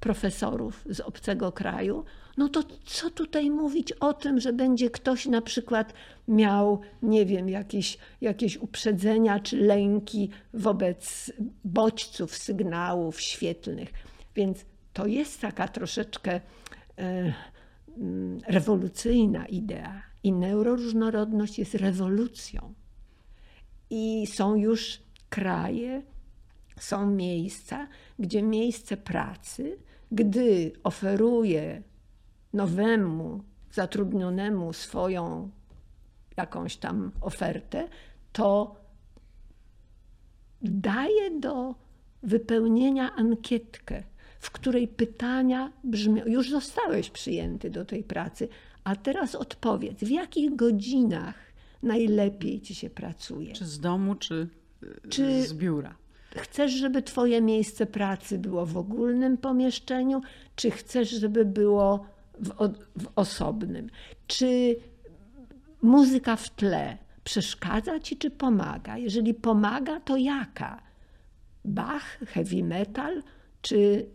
profesorów 0.00 0.84
z 0.90 1.00
obcego 1.00 1.52
kraju, 1.52 2.04
no 2.36 2.48
to 2.48 2.62
co 2.84 3.10
tutaj 3.10 3.50
mówić 3.50 3.92
o 3.92 4.12
tym, 4.12 4.40
że 4.40 4.52
będzie 4.52 4.90
ktoś 4.90 5.26
na 5.26 5.42
przykład 5.42 5.92
miał, 6.28 6.80
nie 7.02 7.26
wiem, 7.26 7.48
jakieś, 7.48 7.98
jakieś 8.20 8.56
uprzedzenia 8.56 9.40
czy 9.40 9.56
lęki 9.56 10.30
wobec 10.54 11.32
bodźców, 11.64 12.36
sygnałów 12.36 13.20
świetlnych. 13.20 13.92
Więc 14.34 14.64
to 14.92 15.06
jest 15.06 15.40
taka 15.40 15.68
troszeczkę 15.68 16.40
e, 16.98 17.32
mm, 17.98 18.40
rewolucyjna 18.48 19.46
idea. 19.46 20.02
I 20.22 20.32
neuroróżnorodność 20.32 21.58
jest 21.58 21.74
rewolucją. 21.74 22.74
I 23.90 24.26
są 24.26 24.54
już 24.54 24.98
kraje, 25.30 26.02
są 26.78 27.10
miejsca, 27.10 27.88
gdzie 28.18 28.42
miejsce 28.42 28.96
pracy, 28.96 29.78
gdy 30.12 30.72
oferuje 30.84 31.82
nowemu 32.52 33.44
zatrudnionemu 33.72 34.72
swoją 34.72 35.50
jakąś 36.36 36.76
tam 36.76 37.12
ofertę, 37.20 37.88
to 38.32 38.76
daje 40.62 41.40
do 41.40 41.74
wypełnienia 42.22 43.14
ankietkę, 43.14 44.02
w 44.38 44.50
której 44.50 44.88
pytania 44.88 45.72
brzmią: 45.84 46.26
Już 46.26 46.50
zostałeś 46.50 47.10
przyjęty 47.10 47.70
do 47.70 47.84
tej 47.84 48.04
pracy, 48.04 48.48
a 48.84 48.96
teraz 48.96 49.34
odpowiedz, 49.34 49.98
w 49.98 50.08
jakich 50.08 50.56
godzinach 50.56 51.34
najlepiej 51.82 52.60
ci 52.60 52.74
się 52.74 52.90
pracuje? 52.90 53.52
Czy 53.52 53.66
z 53.66 53.80
domu, 53.80 54.14
czy, 54.14 54.48
Czy- 55.08 55.42
z 55.42 55.54
biura? 55.54 55.96
Chcesz, 56.36 56.72
żeby 56.72 57.02
Twoje 57.02 57.40
miejsce 57.40 57.86
pracy 57.86 58.38
było 58.38 58.66
w 58.66 58.76
ogólnym 58.76 59.36
pomieszczeniu, 59.36 60.20
czy 60.56 60.70
chcesz, 60.70 61.10
żeby 61.10 61.44
było 61.44 62.06
w, 62.38 62.50
w 63.02 63.08
osobnym? 63.16 63.90
Czy 64.26 64.76
muzyka 65.82 66.36
w 66.36 66.50
tle 66.50 66.98
przeszkadza 67.24 68.00
Ci, 68.00 68.16
czy 68.16 68.30
pomaga? 68.30 68.98
Jeżeli 68.98 69.34
pomaga, 69.34 70.00
to 70.00 70.16
jaka? 70.16 70.82
Bach, 71.64 72.18
heavy 72.26 72.64
metal, 72.64 73.22
czy 73.62 74.06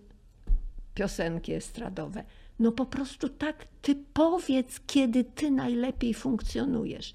piosenki 0.94 1.54
estradowe? 1.54 2.24
No 2.60 2.72
po 2.72 2.86
prostu 2.86 3.30
tak, 3.30 3.68
ty 3.82 3.96
powiedz, 4.14 4.80
kiedy 4.88 5.24
ty 5.24 5.52
najlepiej 5.52 6.14
funkcjonujesz. 6.14 7.14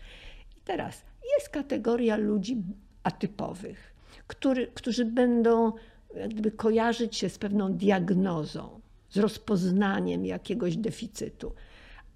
I 0.56 0.60
teraz 0.64 1.02
jest 1.36 1.48
kategoria 1.48 2.16
ludzi 2.16 2.62
atypowych, 3.02 3.95
który, 4.26 4.66
którzy 4.66 5.04
będą 5.04 5.72
jak 6.16 6.30
gdyby 6.30 6.50
kojarzyć 6.50 7.16
się 7.16 7.28
z 7.28 7.38
pewną 7.38 7.72
diagnozą, 7.72 8.80
z 9.10 9.16
rozpoznaniem 9.16 10.26
jakiegoś 10.26 10.76
deficytu. 10.76 11.52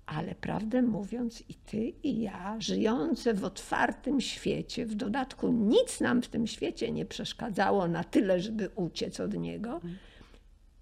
Ale 0.06 0.34
prawdę 0.34 0.82
mówiąc, 0.82 1.42
i 1.48 1.54
ty, 1.54 1.92
i 2.02 2.20
ja, 2.20 2.56
żyjące 2.58 3.34
w 3.34 3.44
otwartym 3.44 4.20
świecie, 4.20 4.86
w 4.86 4.94
dodatku 4.94 5.48
nic 5.52 6.00
nam 6.00 6.22
w 6.22 6.28
tym 6.28 6.46
świecie 6.46 6.92
nie 6.92 7.06
przeszkadzało 7.06 7.88
na 7.88 8.04
tyle, 8.04 8.40
żeby 8.40 8.70
uciec 8.74 9.20
od 9.20 9.34
niego. 9.34 9.80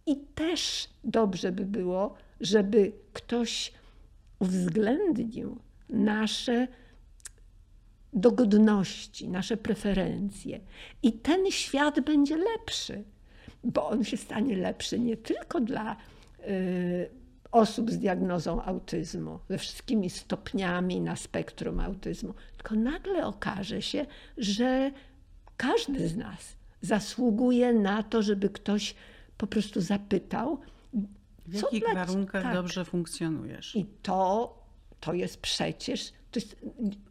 I 0.07 0.17
też 0.17 0.89
dobrze 1.05 1.53
by 1.53 1.65
było, 1.65 2.15
żeby 2.41 2.93
ktoś 3.13 3.73
uwzględnił 4.39 5.59
nasze 5.89 6.69
dogodności, 8.21 9.29
nasze 9.29 9.57
preferencje. 9.57 10.61
I 11.03 11.13
ten 11.13 11.51
świat 11.51 12.01
będzie 12.01 12.37
lepszy, 12.37 13.05
bo 13.65 13.89
on 13.89 14.05
się 14.05 14.17
stanie 14.17 14.57
lepszy 14.57 14.99
nie 14.99 15.17
tylko 15.17 15.61
dla 15.61 15.97
y, 16.49 17.11
osób 17.53 17.91
z 17.91 17.99
diagnozą 17.99 18.63
autyzmu, 18.63 19.39
ze 19.49 19.59
wszystkimi 19.59 20.11
stopniami 20.11 21.01
na 21.01 21.17
spektrum 21.17 21.81
autyzmu, 21.81 22.35
tylko 22.57 22.75
nagle 22.75 23.27
okaże 23.27 23.83
się, 23.83 24.07
że 24.37 24.91
każdy 25.57 26.09
z 26.09 26.17
nas 26.17 26.57
zasługuje 26.81 27.73
na 27.73 28.03
to, 28.03 28.23
żeby 28.23 28.51
ktoś 28.51 28.95
po 29.39 29.47
prostu 29.47 29.81
zapytał, 29.81 30.59
W 31.47 31.55
jakich 31.55 31.85
warunkach 31.95 32.43
tak. 32.43 32.55
dobrze 32.55 32.85
funkcjonujesz? 32.85 33.77
i 33.77 33.87
to, 34.03 34.55
to 35.01 35.13
jest 35.13 35.41
przecież, 35.41 36.13
to 36.31 36.41
jest, 36.41 36.57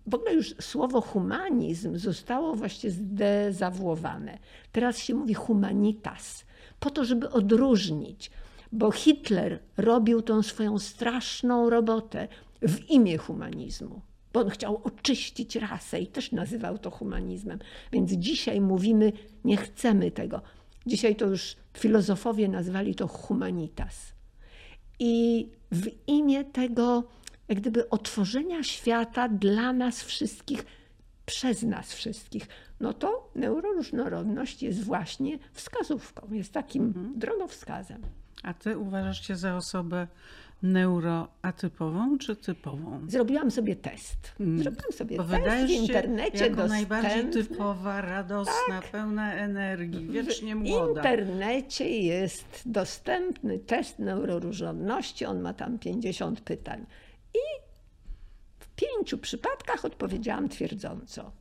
w 0.07 0.15
ogóle 0.15 0.34
już 0.34 0.55
słowo 0.59 1.01
humanizm 1.01 1.97
zostało 1.97 2.55
właśnie 2.55 2.91
zdezawuowane. 2.91 4.38
Teraz 4.72 4.97
się 4.97 5.13
mówi 5.13 5.34
humanitas, 5.34 6.45
po 6.80 6.89
to, 6.89 7.05
żeby 7.05 7.30
odróżnić, 7.30 8.32
bo 8.72 8.91
Hitler 8.91 9.59
robił 9.78 10.22
tą 10.22 10.43
swoją 10.43 10.80
straszną 10.80 11.70
robotę 11.70 12.28
w 12.61 12.89
imię 12.89 13.18
humanizmu 13.18 14.01
bo 14.34 14.43
on 14.43 14.49
chciał 14.49 14.82
oczyścić 14.84 15.55
rasę 15.55 15.99
i 15.99 16.07
też 16.07 16.32
nazywał 16.32 16.78
to 16.78 16.91
humanizmem. 16.91 17.59
Więc 17.91 18.11
dzisiaj 18.11 18.61
mówimy, 18.61 19.11
nie 19.43 19.57
chcemy 19.57 20.11
tego. 20.11 20.41
Dzisiaj 20.86 21.15
to 21.15 21.26
już 21.26 21.55
filozofowie 21.78 22.47
nazwali 22.47 22.95
to 22.95 23.07
humanitas. 23.07 24.13
I 24.99 25.47
w 25.72 25.88
imię 26.07 26.45
tego, 26.45 27.03
jak 27.47 27.59
gdyby 27.59 27.89
otworzenia 27.89 28.63
świata 28.63 29.29
dla 29.29 29.73
nas 29.73 30.03
wszystkich, 30.03 30.65
przez 31.25 31.63
nas 31.63 31.93
wszystkich, 31.93 32.47
no 32.79 32.93
to 32.93 33.31
neuroróżnorodność 33.35 34.63
jest 34.63 34.83
właśnie 34.83 35.39
wskazówką, 35.53 36.27
jest 36.31 36.53
takim 36.53 36.83
mhm. 36.83 37.19
drogowskazem. 37.19 38.01
A 38.43 38.53
ty 38.53 38.77
uważasz 38.77 39.27
się 39.27 39.35
za 39.35 39.55
osobę 39.55 40.07
neuroatypową 40.63 42.17
czy 42.17 42.35
typową? 42.35 43.01
Zrobiłam 43.07 43.51
sobie 43.51 43.75
test. 43.75 44.35
Mm. 44.39 44.59
Zrobiłam 44.59 44.91
sobie 44.91 45.17
Bo 45.17 45.23
test 45.23 45.67
w 45.67 45.69
internecie. 45.69 46.37
Jako 46.37 46.55
dostępny. 46.55 46.67
najbardziej 46.69 47.43
typowa, 47.43 48.01
radosna, 48.01 48.53
tak. 48.81 48.91
pełna 48.91 49.33
energii, 49.33 50.07
wiecznie 50.07 50.55
młoda. 50.55 50.93
W 50.93 51.05
internecie 51.05 51.89
jest 51.89 52.61
dostępny 52.65 53.59
test 53.59 53.99
neuroróżnorodności. 53.99 55.25
On 55.25 55.41
ma 55.41 55.53
tam 55.53 55.79
50 55.79 56.41
pytań. 56.41 56.85
I 57.38 57.61
w 58.59 58.69
pięciu 58.69 59.17
przypadkach 59.17 59.85
odpowiedziałam 59.85 60.49
twierdząco. 60.49 61.31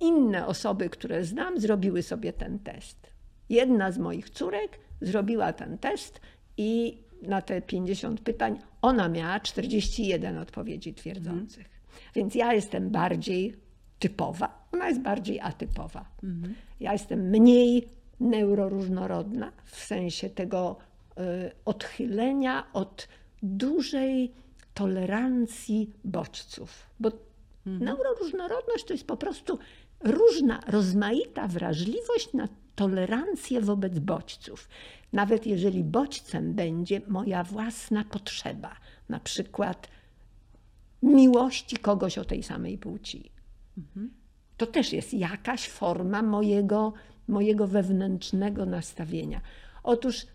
Inne 0.00 0.46
osoby, 0.46 0.90
które 0.90 1.24
znam, 1.24 1.60
zrobiły 1.60 2.02
sobie 2.02 2.32
ten 2.32 2.58
test. 2.58 3.10
Jedna 3.48 3.92
z 3.92 3.98
moich 3.98 4.30
córek 4.30 4.78
zrobiła 5.00 5.52
ten 5.52 5.78
test 5.78 6.20
i 6.56 6.98
na 7.22 7.42
te 7.42 7.62
50 7.62 8.20
pytań 8.20 8.58
ona 8.82 9.08
miała 9.08 9.40
41 9.40 10.38
odpowiedzi 10.38 10.94
twierdzących. 10.94 11.66
Mhm. 11.66 12.12
Więc 12.14 12.34
ja 12.34 12.54
jestem 12.54 12.90
bardziej 12.90 13.54
typowa, 13.98 14.68
ona 14.72 14.88
jest 14.88 15.00
bardziej 15.00 15.40
atypowa. 15.40 16.04
Mhm. 16.24 16.54
Ja 16.80 16.92
jestem 16.92 17.20
mniej 17.20 17.88
neuroróżnorodna 18.20 19.52
w 19.64 19.76
sensie 19.76 20.30
tego 20.30 20.76
y, 21.18 21.22
odchylenia 21.64 22.66
od 22.72 23.08
dużej 23.42 24.32
tolerancji 24.74 25.90
bodźców. 26.04 26.90
Bo 27.00 27.10
mhm. 27.66 27.84
neuroróżnorodność 27.84 28.84
to 28.84 28.92
jest 28.92 29.06
po 29.06 29.16
prostu 29.16 29.58
różna, 30.00 30.60
rozmaita 30.66 31.48
wrażliwość 31.48 32.32
na 32.34 32.48
tolerancję 32.74 33.60
wobec 33.60 33.98
bodźców. 33.98 34.68
Nawet 35.12 35.46
jeżeli 35.46 35.84
bodźcem 35.84 36.54
będzie 36.54 37.00
moja 37.08 37.44
własna 37.44 38.04
potrzeba, 38.04 38.76
na 39.08 39.20
przykład 39.20 39.88
miłości 41.02 41.76
kogoś 41.76 42.18
o 42.18 42.24
tej 42.24 42.42
samej 42.42 42.78
płci. 42.78 43.30
Mhm. 43.78 44.10
To 44.56 44.66
też 44.66 44.92
jest 44.92 45.14
jakaś 45.14 45.68
forma 45.68 46.22
mojego, 46.22 46.92
mojego 47.28 47.66
wewnętrznego 47.66 48.66
nastawienia. 48.66 49.40
Otóż 49.82 50.26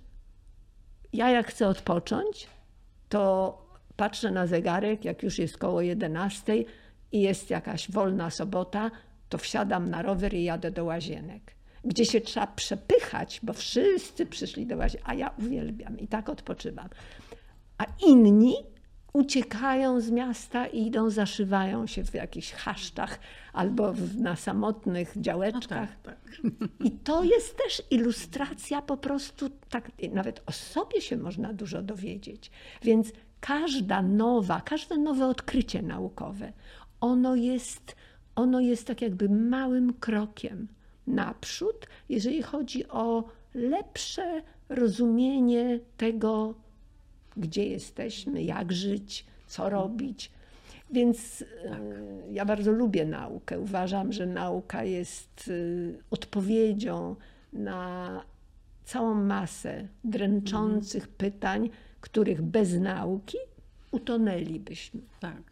ja 1.13 1.29
jak 1.29 1.47
chcę 1.47 1.67
odpocząć, 1.67 2.47
to 3.11 3.57
patrzę 3.95 4.31
na 4.31 4.47
zegarek, 4.47 5.05
jak 5.05 5.23
już 5.23 5.39
jest 5.39 5.57
koło 5.57 5.81
11 5.81 6.63
i 7.11 7.21
jest 7.21 7.49
jakaś 7.49 7.91
wolna 7.91 8.29
sobota, 8.29 8.91
to 9.29 9.37
wsiadam 9.37 9.89
na 9.89 10.01
rower 10.01 10.33
i 10.33 10.43
jadę 10.43 10.71
do 10.71 10.85
łazienek 10.85 11.55
gdzie 11.83 12.05
się 12.05 12.21
trzeba 12.21 12.47
przepychać, 12.47 13.39
bo 13.43 13.53
wszyscy 13.53 14.25
przyszli 14.25 14.65
do 14.65 14.77
łazienki, 14.77 15.07
a 15.09 15.13
ja 15.13 15.33
uwielbiam 15.39 15.99
i 15.99 16.07
tak 16.07 16.29
odpoczywam. 16.29 16.89
A 17.77 17.85
inni 18.07 18.55
uciekają 19.13 20.01
z 20.01 20.11
miasta 20.11 20.67
i 20.67 20.87
idą, 20.87 21.09
zaszywają 21.09 21.87
się 21.87 22.03
w 22.03 22.13
jakichś 22.13 22.51
chaszczach 22.51 23.19
albo 23.53 23.93
w, 23.93 24.17
na 24.17 24.35
samotnych 24.35 25.13
działeczkach. 25.17 25.89
No 25.89 26.11
tak, 26.11 26.17
tak. 26.23 26.39
I 26.79 26.91
to 26.91 27.23
jest 27.23 27.57
też 27.57 27.83
ilustracja 27.91 28.81
po 28.81 28.97
prostu, 28.97 29.49
tak, 29.69 29.91
nawet 30.13 30.43
o 30.45 30.51
sobie 30.51 31.01
się 31.01 31.17
można 31.17 31.53
dużo 31.53 31.81
dowiedzieć. 31.81 32.51
Więc 32.83 33.11
każda 33.39 34.01
nowa, 34.01 34.61
każde 34.61 34.97
nowe 34.97 35.27
odkrycie 35.27 35.81
naukowe, 35.81 36.53
ono 37.01 37.35
jest, 37.35 37.95
ono 38.35 38.59
jest 38.59 38.87
tak 38.87 39.01
jakby 39.01 39.29
małym 39.29 39.93
krokiem 39.93 40.67
naprzód, 41.07 41.87
jeżeli 42.09 42.43
chodzi 42.43 42.87
o 42.87 43.23
lepsze 43.53 44.41
rozumienie 44.69 45.79
tego, 45.97 46.53
gdzie 47.37 47.65
jesteśmy, 47.65 48.43
jak 48.43 48.71
żyć, 48.71 49.25
co 49.47 49.69
robić. 49.69 50.31
Więc 50.91 51.43
tak. 51.69 51.81
ja 52.31 52.45
bardzo 52.45 52.71
lubię 52.71 53.05
naukę. 53.05 53.59
Uważam, 53.59 54.11
że 54.11 54.25
nauka 54.25 54.83
jest 54.83 55.47
y, 55.47 55.99
odpowiedzią 56.11 57.15
na 57.53 58.23
całą 58.83 59.13
masę 59.13 59.87
dręczących 60.03 61.03
mhm. 61.03 61.17
pytań, 61.17 61.69
których 62.01 62.41
bez 62.41 62.73
nauki 62.73 63.37
utonęlibyśmy. 63.91 65.01
Tak. 65.19 65.50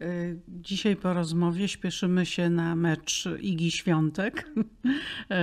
Y, 0.00 0.38
dzisiaj 0.48 0.96
po 0.96 1.14
rozmowie 1.14 1.68
śpieszymy 1.68 2.26
się 2.26 2.50
na 2.50 2.76
mecz 2.76 3.28
Igi 3.40 3.70
Świątek, 3.70 4.48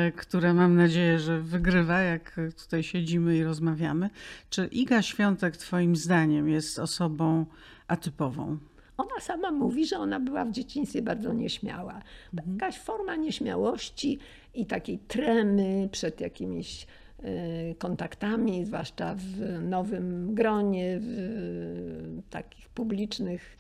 y, 0.08 0.12
które 0.12 0.54
mam 0.54 0.76
nadzieję, 0.76 1.20
że 1.20 1.42
wygrywa, 1.42 2.00
jak 2.00 2.40
tutaj 2.64 2.84
siedzimy 2.84 3.38
i 3.38 3.44
rozmawiamy. 3.44 4.10
Czy 4.50 4.66
Iga 4.66 5.02
Świątek, 5.02 5.58
Twoim 5.58 5.96
zdaniem, 5.96 6.50
jest 6.50 6.80
osobą 6.80 7.46
atypową? 7.88 8.58
Ona 8.98 9.20
sama 9.20 9.52
mówi, 9.52 9.86
że 9.86 9.98
ona 9.98 10.20
była 10.20 10.46
w 10.46 10.52
dzieciństwie 10.52 11.02
bardzo 11.02 11.34
nieśmiała. 11.34 12.02
Mhm. 12.34 12.54
Jakaś 12.54 12.80
forma 12.80 13.16
nieśmiałości 13.16 14.20
i 14.54 14.66
takiej 14.66 15.00
tremy 15.00 15.90
przed 15.92 16.22
jakimiś 16.22 16.88
y, 17.20 17.76
kontaktami, 17.80 18.66
zwłaszcza 18.66 19.16
w 19.16 19.62
nowym 19.62 20.36
gronie, 20.36 20.98
w 21.02 22.22
takich 22.30 22.70
publicznych 22.70 23.58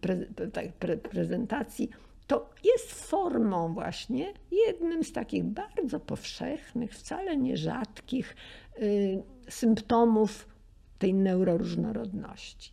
pre, 0.00 0.16
tak, 0.52 0.72
pre, 0.72 0.96
prezentacji, 0.96 1.90
to 2.26 2.50
jest 2.64 2.92
formą 2.92 3.74
właśnie, 3.74 4.32
jednym 4.66 5.04
z 5.04 5.12
takich 5.12 5.44
bardzo 5.44 6.00
powszechnych, 6.00 6.94
wcale 6.94 7.36
nierzadkich 7.36 8.36
y, 8.78 9.22
symptomów 9.48 10.48
tej 10.98 11.14
neuroróżnorodności. 11.14 12.72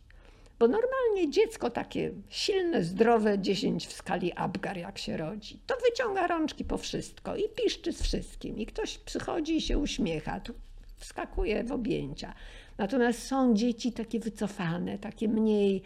Bo 0.58 0.68
normalnie 0.68 1.30
dziecko 1.30 1.70
takie 1.70 2.12
silne, 2.28 2.84
zdrowe, 2.84 3.38
10 3.38 3.86
w 3.86 3.92
skali 3.92 4.32
Apgar 4.36 4.76
jak 4.76 4.98
się 4.98 5.16
rodzi, 5.16 5.60
to 5.66 5.74
wyciąga 5.90 6.26
rączki 6.26 6.64
po 6.64 6.78
wszystko 6.78 7.36
i 7.36 7.42
piszczy 7.48 7.92
z 7.92 8.02
wszystkim. 8.02 8.58
I 8.58 8.66
ktoś 8.66 8.98
przychodzi 8.98 9.56
i 9.56 9.60
się 9.60 9.78
uśmiecha, 9.78 10.40
tu 10.40 10.54
wskakuje 10.96 11.64
w 11.64 11.72
objęcia. 11.72 12.34
Natomiast 12.78 13.22
są 13.22 13.54
dzieci 13.54 13.92
takie 13.92 14.20
wycofane, 14.20 14.98
takie 14.98 15.28
mniej 15.28 15.82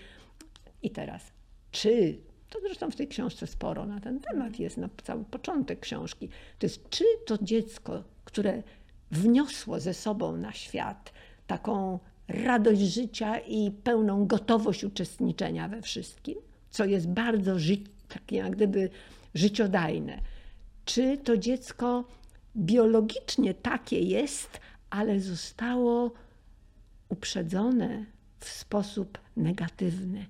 i 0.82 0.90
teraz, 0.90 1.32
czy, 1.70 2.18
to 2.50 2.60
zresztą 2.60 2.90
w 2.90 2.96
tej 2.96 3.08
książce 3.08 3.46
sporo 3.46 3.86
na 3.86 4.00
ten 4.00 4.20
temat 4.20 4.58
jest, 4.58 4.76
na 4.76 4.88
cały 5.02 5.24
początek 5.24 5.80
książki, 5.80 6.28
to 6.58 6.66
jest, 6.66 6.90
czy 6.90 7.04
to 7.26 7.38
dziecko, 7.42 8.04
które 8.24 8.62
wniosło 9.10 9.80
ze 9.80 9.94
sobą 9.94 10.36
na 10.36 10.52
świat 10.52 11.12
taką 11.46 11.98
radość 12.28 12.80
życia 12.80 13.38
i 13.38 13.70
pełną 13.70 14.26
gotowość 14.26 14.84
uczestniczenia 14.84 15.68
we 15.68 15.82
wszystkim, 15.82 16.34
co 16.70 16.84
jest 16.84 17.08
bardzo 17.08 17.58
ży- 17.58 17.84
takie 18.08 18.36
jak 18.36 18.56
gdyby 18.56 18.90
życiodajne. 19.34 20.18
Czy 20.84 21.18
to 21.18 21.36
dziecko 21.36 22.04
biologicznie 22.56 23.54
takie 23.54 24.00
jest, 24.00 24.60
ale 24.90 25.20
zostało 25.20 26.12
uprzedzone 27.08 28.04
w 28.40 28.48
sposób 28.48 29.18
negatywny 29.36 30.26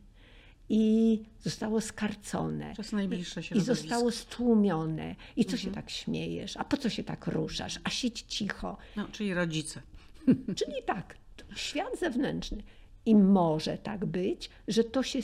i 0.74 1.22
zostało 1.40 1.80
skarcone. 1.80 2.74
Czas 2.76 2.92
najbliższe 2.92 3.42
się 3.42 3.54
I 3.54 3.60
zostało 3.60 4.10
stłumione. 4.10 5.16
I 5.36 5.44
co 5.44 5.52
mhm. 5.52 5.62
się 5.62 5.70
tak 5.70 5.90
śmiejesz? 5.90 6.56
A 6.56 6.64
po 6.64 6.76
co 6.76 6.90
się 6.90 7.04
tak 7.04 7.26
ruszasz? 7.26 7.78
A 7.84 7.90
siedź 7.90 8.22
cicho. 8.22 8.76
No, 8.96 9.08
czyli 9.12 9.34
rodzice. 9.34 9.82
Czyli 10.58 10.82
tak, 10.86 11.16
świat 11.56 11.98
zewnętrzny. 11.98 12.62
I 13.06 13.14
może 13.14 13.78
tak 13.78 14.04
być, 14.04 14.50
że 14.68 14.84
to 14.84 15.02
się, 15.02 15.18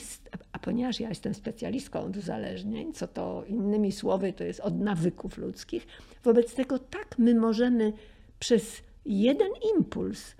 a 0.51 0.59
ponieważ 0.59 0.99
ja 0.99 1.09
jestem 1.09 1.33
specjalistką 1.33 2.01
od 2.01 2.17
uzależnień, 2.17 2.93
co 2.93 3.07
to 3.07 3.43
innymi 3.47 3.91
słowy 3.91 4.33
to 4.33 4.43
jest 4.43 4.59
od 4.59 4.79
nawyków 4.79 5.37
ludzkich, 5.37 5.87
wobec 6.23 6.53
tego 6.53 6.79
tak 6.79 7.17
my 7.17 7.35
możemy 7.35 7.93
przez 8.39 8.81
jeden 9.05 9.49
impuls 9.75 10.35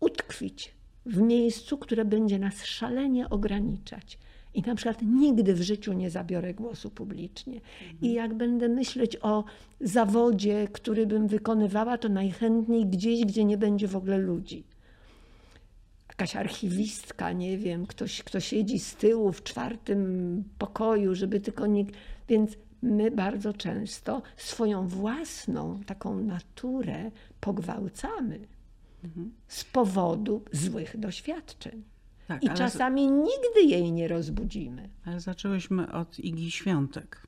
utkwić 0.00 0.73
w 1.06 1.20
miejscu, 1.20 1.78
które 1.78 2.04
będzie 2.04 2.38
nas 2.38 2.64
szalenie 2.64 3.30
ograniczać. 3.30 4.18
I 4.54 4.62
na 4.62 4.74
przykład 4.74 5.02
nigdy 5.02 5.54
w 5.54 5.62
życiu 5.62 5.92
nie 5.92 6.10
zabiorę 6.10 6.54
głosu 6.54 6.90
publicznie. 6.90 7.60
I 8.02 8.12
jak 8.12 8.34
będę 8.34 8.68
myśleć 8.68 9.16
o 9.22 9.44
zawodzie, 9.80 10.68
który 10.72 11.06
bym 11.06 11.28
wykonywała, 11.28 11.98
to 11.98 12.08
najchętniej 12.08 12.86
gdzieś, 12.86 13.24
gdzie 13.24 13.44
nie 13.44 13.58
będzie 13.58 13.88
w 13.88 13.96
ogóle 13.96 14.18
ludzi. 14.18 14.64
Jakaś 16.08 16.36
archiwistka, 16.36 17.32
nie 17.32 17.58
wiem, 17.58 17.86
ktoś, 17.86 18.22
kto 18.22 18.40
siedzi 18.40 18.78
z 18.78 18.96
tyłu 18.96 19.32
w 19.32 19.42
czwartym 19.42 20.44
pokoju, 20.58 21.14
żeby 21.14 21.40
tylko 21.40 21.66
nikt. 21.66 21.94
Więc 22.28 22.56
my 22.82 23.10
bardzo 23.10 23.52
często 23.52 24.22
swoją 24.36 24.88
własną 24.88 25.80
taką 25.86 26.18
naturę 26.18 27.10
pogwałcamy 27.40 28.40
z 29.48 29.64
powodu 29.64 30.42
złych 30.52 31.00
doświadczeń. 31.00 31.82
Tak, 32.28 32.44
I 32.44 32.48
czasami 32.50 33.10
nigdy 33.10 33.62
jej 33.66 33.92
nie 33.92 34.08
rozbudzimy. 34.08 34.88
ale 35.04 35.20
zaczęłyśmy 35.20 35.92
od 35.92 36.18
Igi 36.18 36.50
Świątek. 36.50 37.26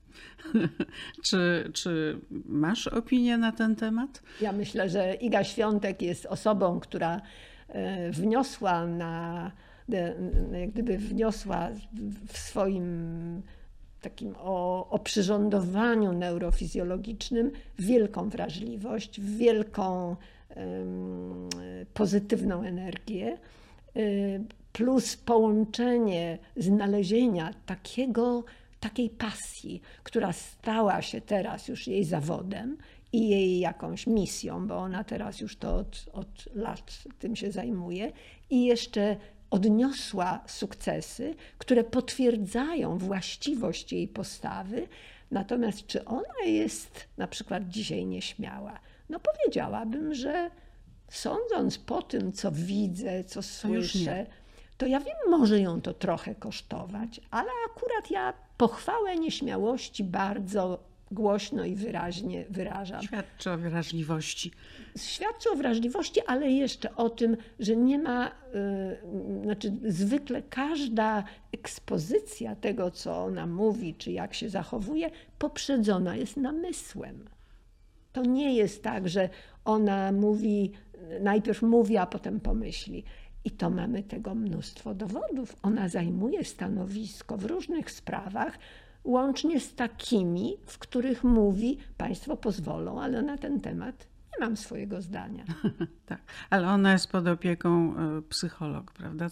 czy, 1.26 1.70
czy 1.74 2.20
masz 2.44 2.86
opinię 2.86 3.38
na 3.38 3.52
ten 3.52 3.76
temat? 3.76 4.22
Ja 4.40 4.52
myślę, 4.52 4.88
że 4.88 5.14
Iga 5.14 5.44
Świątek 5.44 6.02
jest 6.02 6.26
osobą, 6.26 6.80
która 6.80 7.20
e, 7.68 8.10
wniosła 8.10 8.86
na, 8.86 9.52
de- 9.88 10.14
jak 10.60 10.70
gdyby 10.70 10.98
wniosła 10.98 11.68
w- 11.92 12.38
swoim 12.38 13.42
takim 14.00 14.34
o, 14.38 14.88
oprzyrządowaniu 14.90 16.12
neurofizjologicznym 16.12 17.50
wielką 17.78 18.28
wrażliwość, 18.28 19.20
wielką 19.20 20.16
pozytywną 21.94 22.62
energię, 22.62 23.38
plus 24.72 25.16
połączenie 25.16 26.38
znalezienia 26.56 27.54
takiego, 27.66 28.44
takiej 28.80 29.10
pasji, 29.10 29.82
która 30.02 30.32
stała 30.32 31.02
się 31.02 31.20
teraz 31.20 31.68
już 31.68 31.86
jej 31.86 32.04
zawodem 32.04 32.76
i 33.12 33.28
jej 33.28 33.58
jakąś 33.58 34.06
misją, 34.06 34.66
bo 34.66 34.76
ona 34.76 35.04
teraz 35.04 35.40
już 35.40 35.56
to 35.56 35.76
od, 35.76 36.06
od 36.12 36.54
lat 36.54 37.04
tym 37.18 37.36
się 37.36 37.52
zajmuje, 37.52 38.12
i 38.50 38.64
jeszcze 38.64 39.16
odniosła 39.50 40.40
sukcesy, 40.46 41.34
które 41.58 41.84
potwierdzają 41.84 42.98
właściwość 42.98 43.92
jej 43.92 44.08
postawy. 44.08 44.88
Natomiast 45.30 45.86
czy 45.86 46.04
ona 46.04 46.44
jest 46.46 47.08
na 47.16 47.26
przykład 47.26 47.68
dzisiaj 47.68 48.06
nieśmiała? 48.06 48.78
No 49.08 49.20
powiedziałabym, 49.20 50.14
że 50.14 50.50
sądząc 51.08 51.78
po 51.78 52.02
tym, 52.02 52.32
co 52.32 52.52
widzę, 52.52 53.24
co 53.24 53.42
słyszę, 53.42 54.26
to 54.78 54.86
ja 54.86 55.00
wiem, 55.00 55.16
może 55.28 55.60
ją 55.60 55.80
to 55.80 55.94
trochę 55.94 56.34
kosztować, 56.34 57.20
ale 57.30 57.50
akurat 57.70 58.10
ja 58.10 58.32
pochwałę 58.56 59.16
nieśmiałości 59.16 60.04
bardzo 60.04 60.78
głośno 61.10 61.64
i 61.64 61.74
wyraźnie 61.74 62.44
wyrażam. 62.50 63.02
Świadczy 63.02 63.50
o 63.50 63.58
wrażliwości. 63.58 64.50
Świadczy 64.96 65.50
o 65.50 65.56
wrażliwości, 65.56 66.20
ale 66.26 66.50
jeszcze 66.50 66.96
o 66.96 67.10
tym, 67.10 67.36
że 67.60 67.76
nie 67.76 67.98
ma, 67.98 68.28
y, 68.28 69.42
znaczy 69.42 69.72
zwykle 69.84 70.42
każda 70.42 71.24
ekspozycja 71.52 72.56
tego, 72.56 72.90
co 72.90 73.24
ona 73.24 73.46
mówi, 73.46 73.94
czy 73.94 74.12
jak 74.12 74.34
się 74.34 74.48
zachowuje, 74.48 75.10
poprzedzona 75.38 76.16
jest 76.16 76.36
namysłem. 76.36 77.24
To 78.16 78.22
nie 78.22 78.54
jest 78.54 78.82
tak, 78.82 79.08
że 79.08 79.28
ona 79.64 80.12
mówi, 80.12 80.72
najpierw 81.20 81.62
mówi, 81.62 81.96
a 81.96 82.06
potem 82.06 82.40
pomyśli. 82.40 83.04
I 83.44 83.50
to 83.50 83.70
mamy 83.70 84.02
tego 84.02 84.34
mnóstwo 84.34 84.94
dowodów. 84.94 85.56
Ona 85.62 85.88
zajmuje 85.88 86.44
stanowisko 86.44 87.36
w 87.36 87.44
różnych 87.44 87.90
sprawach, 87.90 88.58
łącznie 89.04 89.60
z 89.60 89.74
takimi, 89.74 90.56
w 90.66 90.78
których 90.78 91.24
mówi, 91.24 91.78
Państwo 91.96 92.36
pozwolą, 92.36 93.00
ale 93.00 93.22
na 93.22 93.38
ten 93.38 93.60
temat 93.60 94.06
nie 94.32 94.46
mam 94.46 94.56
swojego 94.56 95.02
zdania. 95.02 95.44
Tak, 96.06 96.20
ale 96.50 96.68
ona 96.68 96.92
jest 96.92 97.10
pod 97.10 97.26
opieką 97.26 97.96
e, 97.96 98.22
psycholog, 98.22 98.92
prawda? 98.92 99.28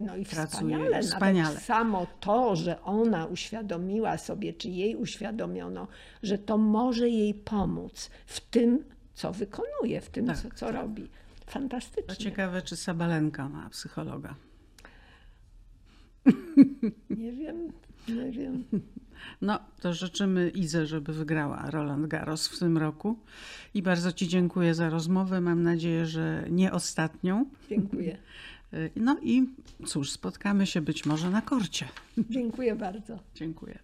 No 0.00 0.16
i 0.16 0.24
Pracuje 0.24 0.46
wspaniale, 0.46 1.02
wspaniale. 1.02 1.60
Samo 1.60 2.06
to, 2.20 2.56
że 2.56 2.82
ona 2.82 3.26
uświadomiła 3.26 4.18
sobie, 4.18 4.52
czy 4.52 4.68
jej 4.68 4.96
uświadomiono, 4.96 5.88
że 6.22 6.38
to 6.38 6.58
może 6.58 7.08
jej 7.08 7.34
pomóc 7.34 8.10
w 8.26 8.40
tym, 8.40 8.84
co 9.14 9.32
wykonuje, 9.32 10.00
w 10.00 10.10
tym, 10.10 10.26
Tak, 10.26 10.36
co, 10.36 10.48
co 10.54 10.66
tak. 10.66 10.74
robi. 10.74 11.08
To 11.46 11.50
Fantastycznie. 11.52 12.16
ciekawe, 12.16 12.62
czy 12.62 12.76
Sabalenka 12.76 13.48
ma 13.48 13.70
psychologa. 13.70 14.34
Nie 17.10 17.32
wiem, 17.32 17.72
nie 18.08 18.30
wiem. 18.32 18.64
No, 19.40 19.58
to 19.80 19.92
życzymy 19.94 20.48
Ize, 20.50 20.86
żeby 20.86 21.12
wygrała 21.12 21.70
Roland 21.70 22.06
Garros 22.06 22.48
w 22.48 22.58
tym 22.58 22.78
roku. 22.78 23.18
I 23.74 23.82
bardzo 23.82 24.12
Ci 24.12 24.28
dziękuję 24.28 24.74
za 24.74 24.90
rozmowę. 24.90 25.40
Mam 25.40 25.62
nadzieję, 25.62 26.06
że 26.06 26.46
nie 26.50 26.72
ostatnią. 26.72 27.44
Dziękuję. 27.70 28.18
Y, 28.74 28.90
No 28.96 29.16
i 29.22 29.46
cóż, 29.86 30.10
spotkamy 30.10 30.66
się 30.66 30.80
być 30.80 31.06
może 31.06 31.30
na 31.30 31.42
korcie. 31.42 31.88
Dziękuję 32.30 32.74
bardzo. 32.76 33.18
Dziękuję. 33.34 33.78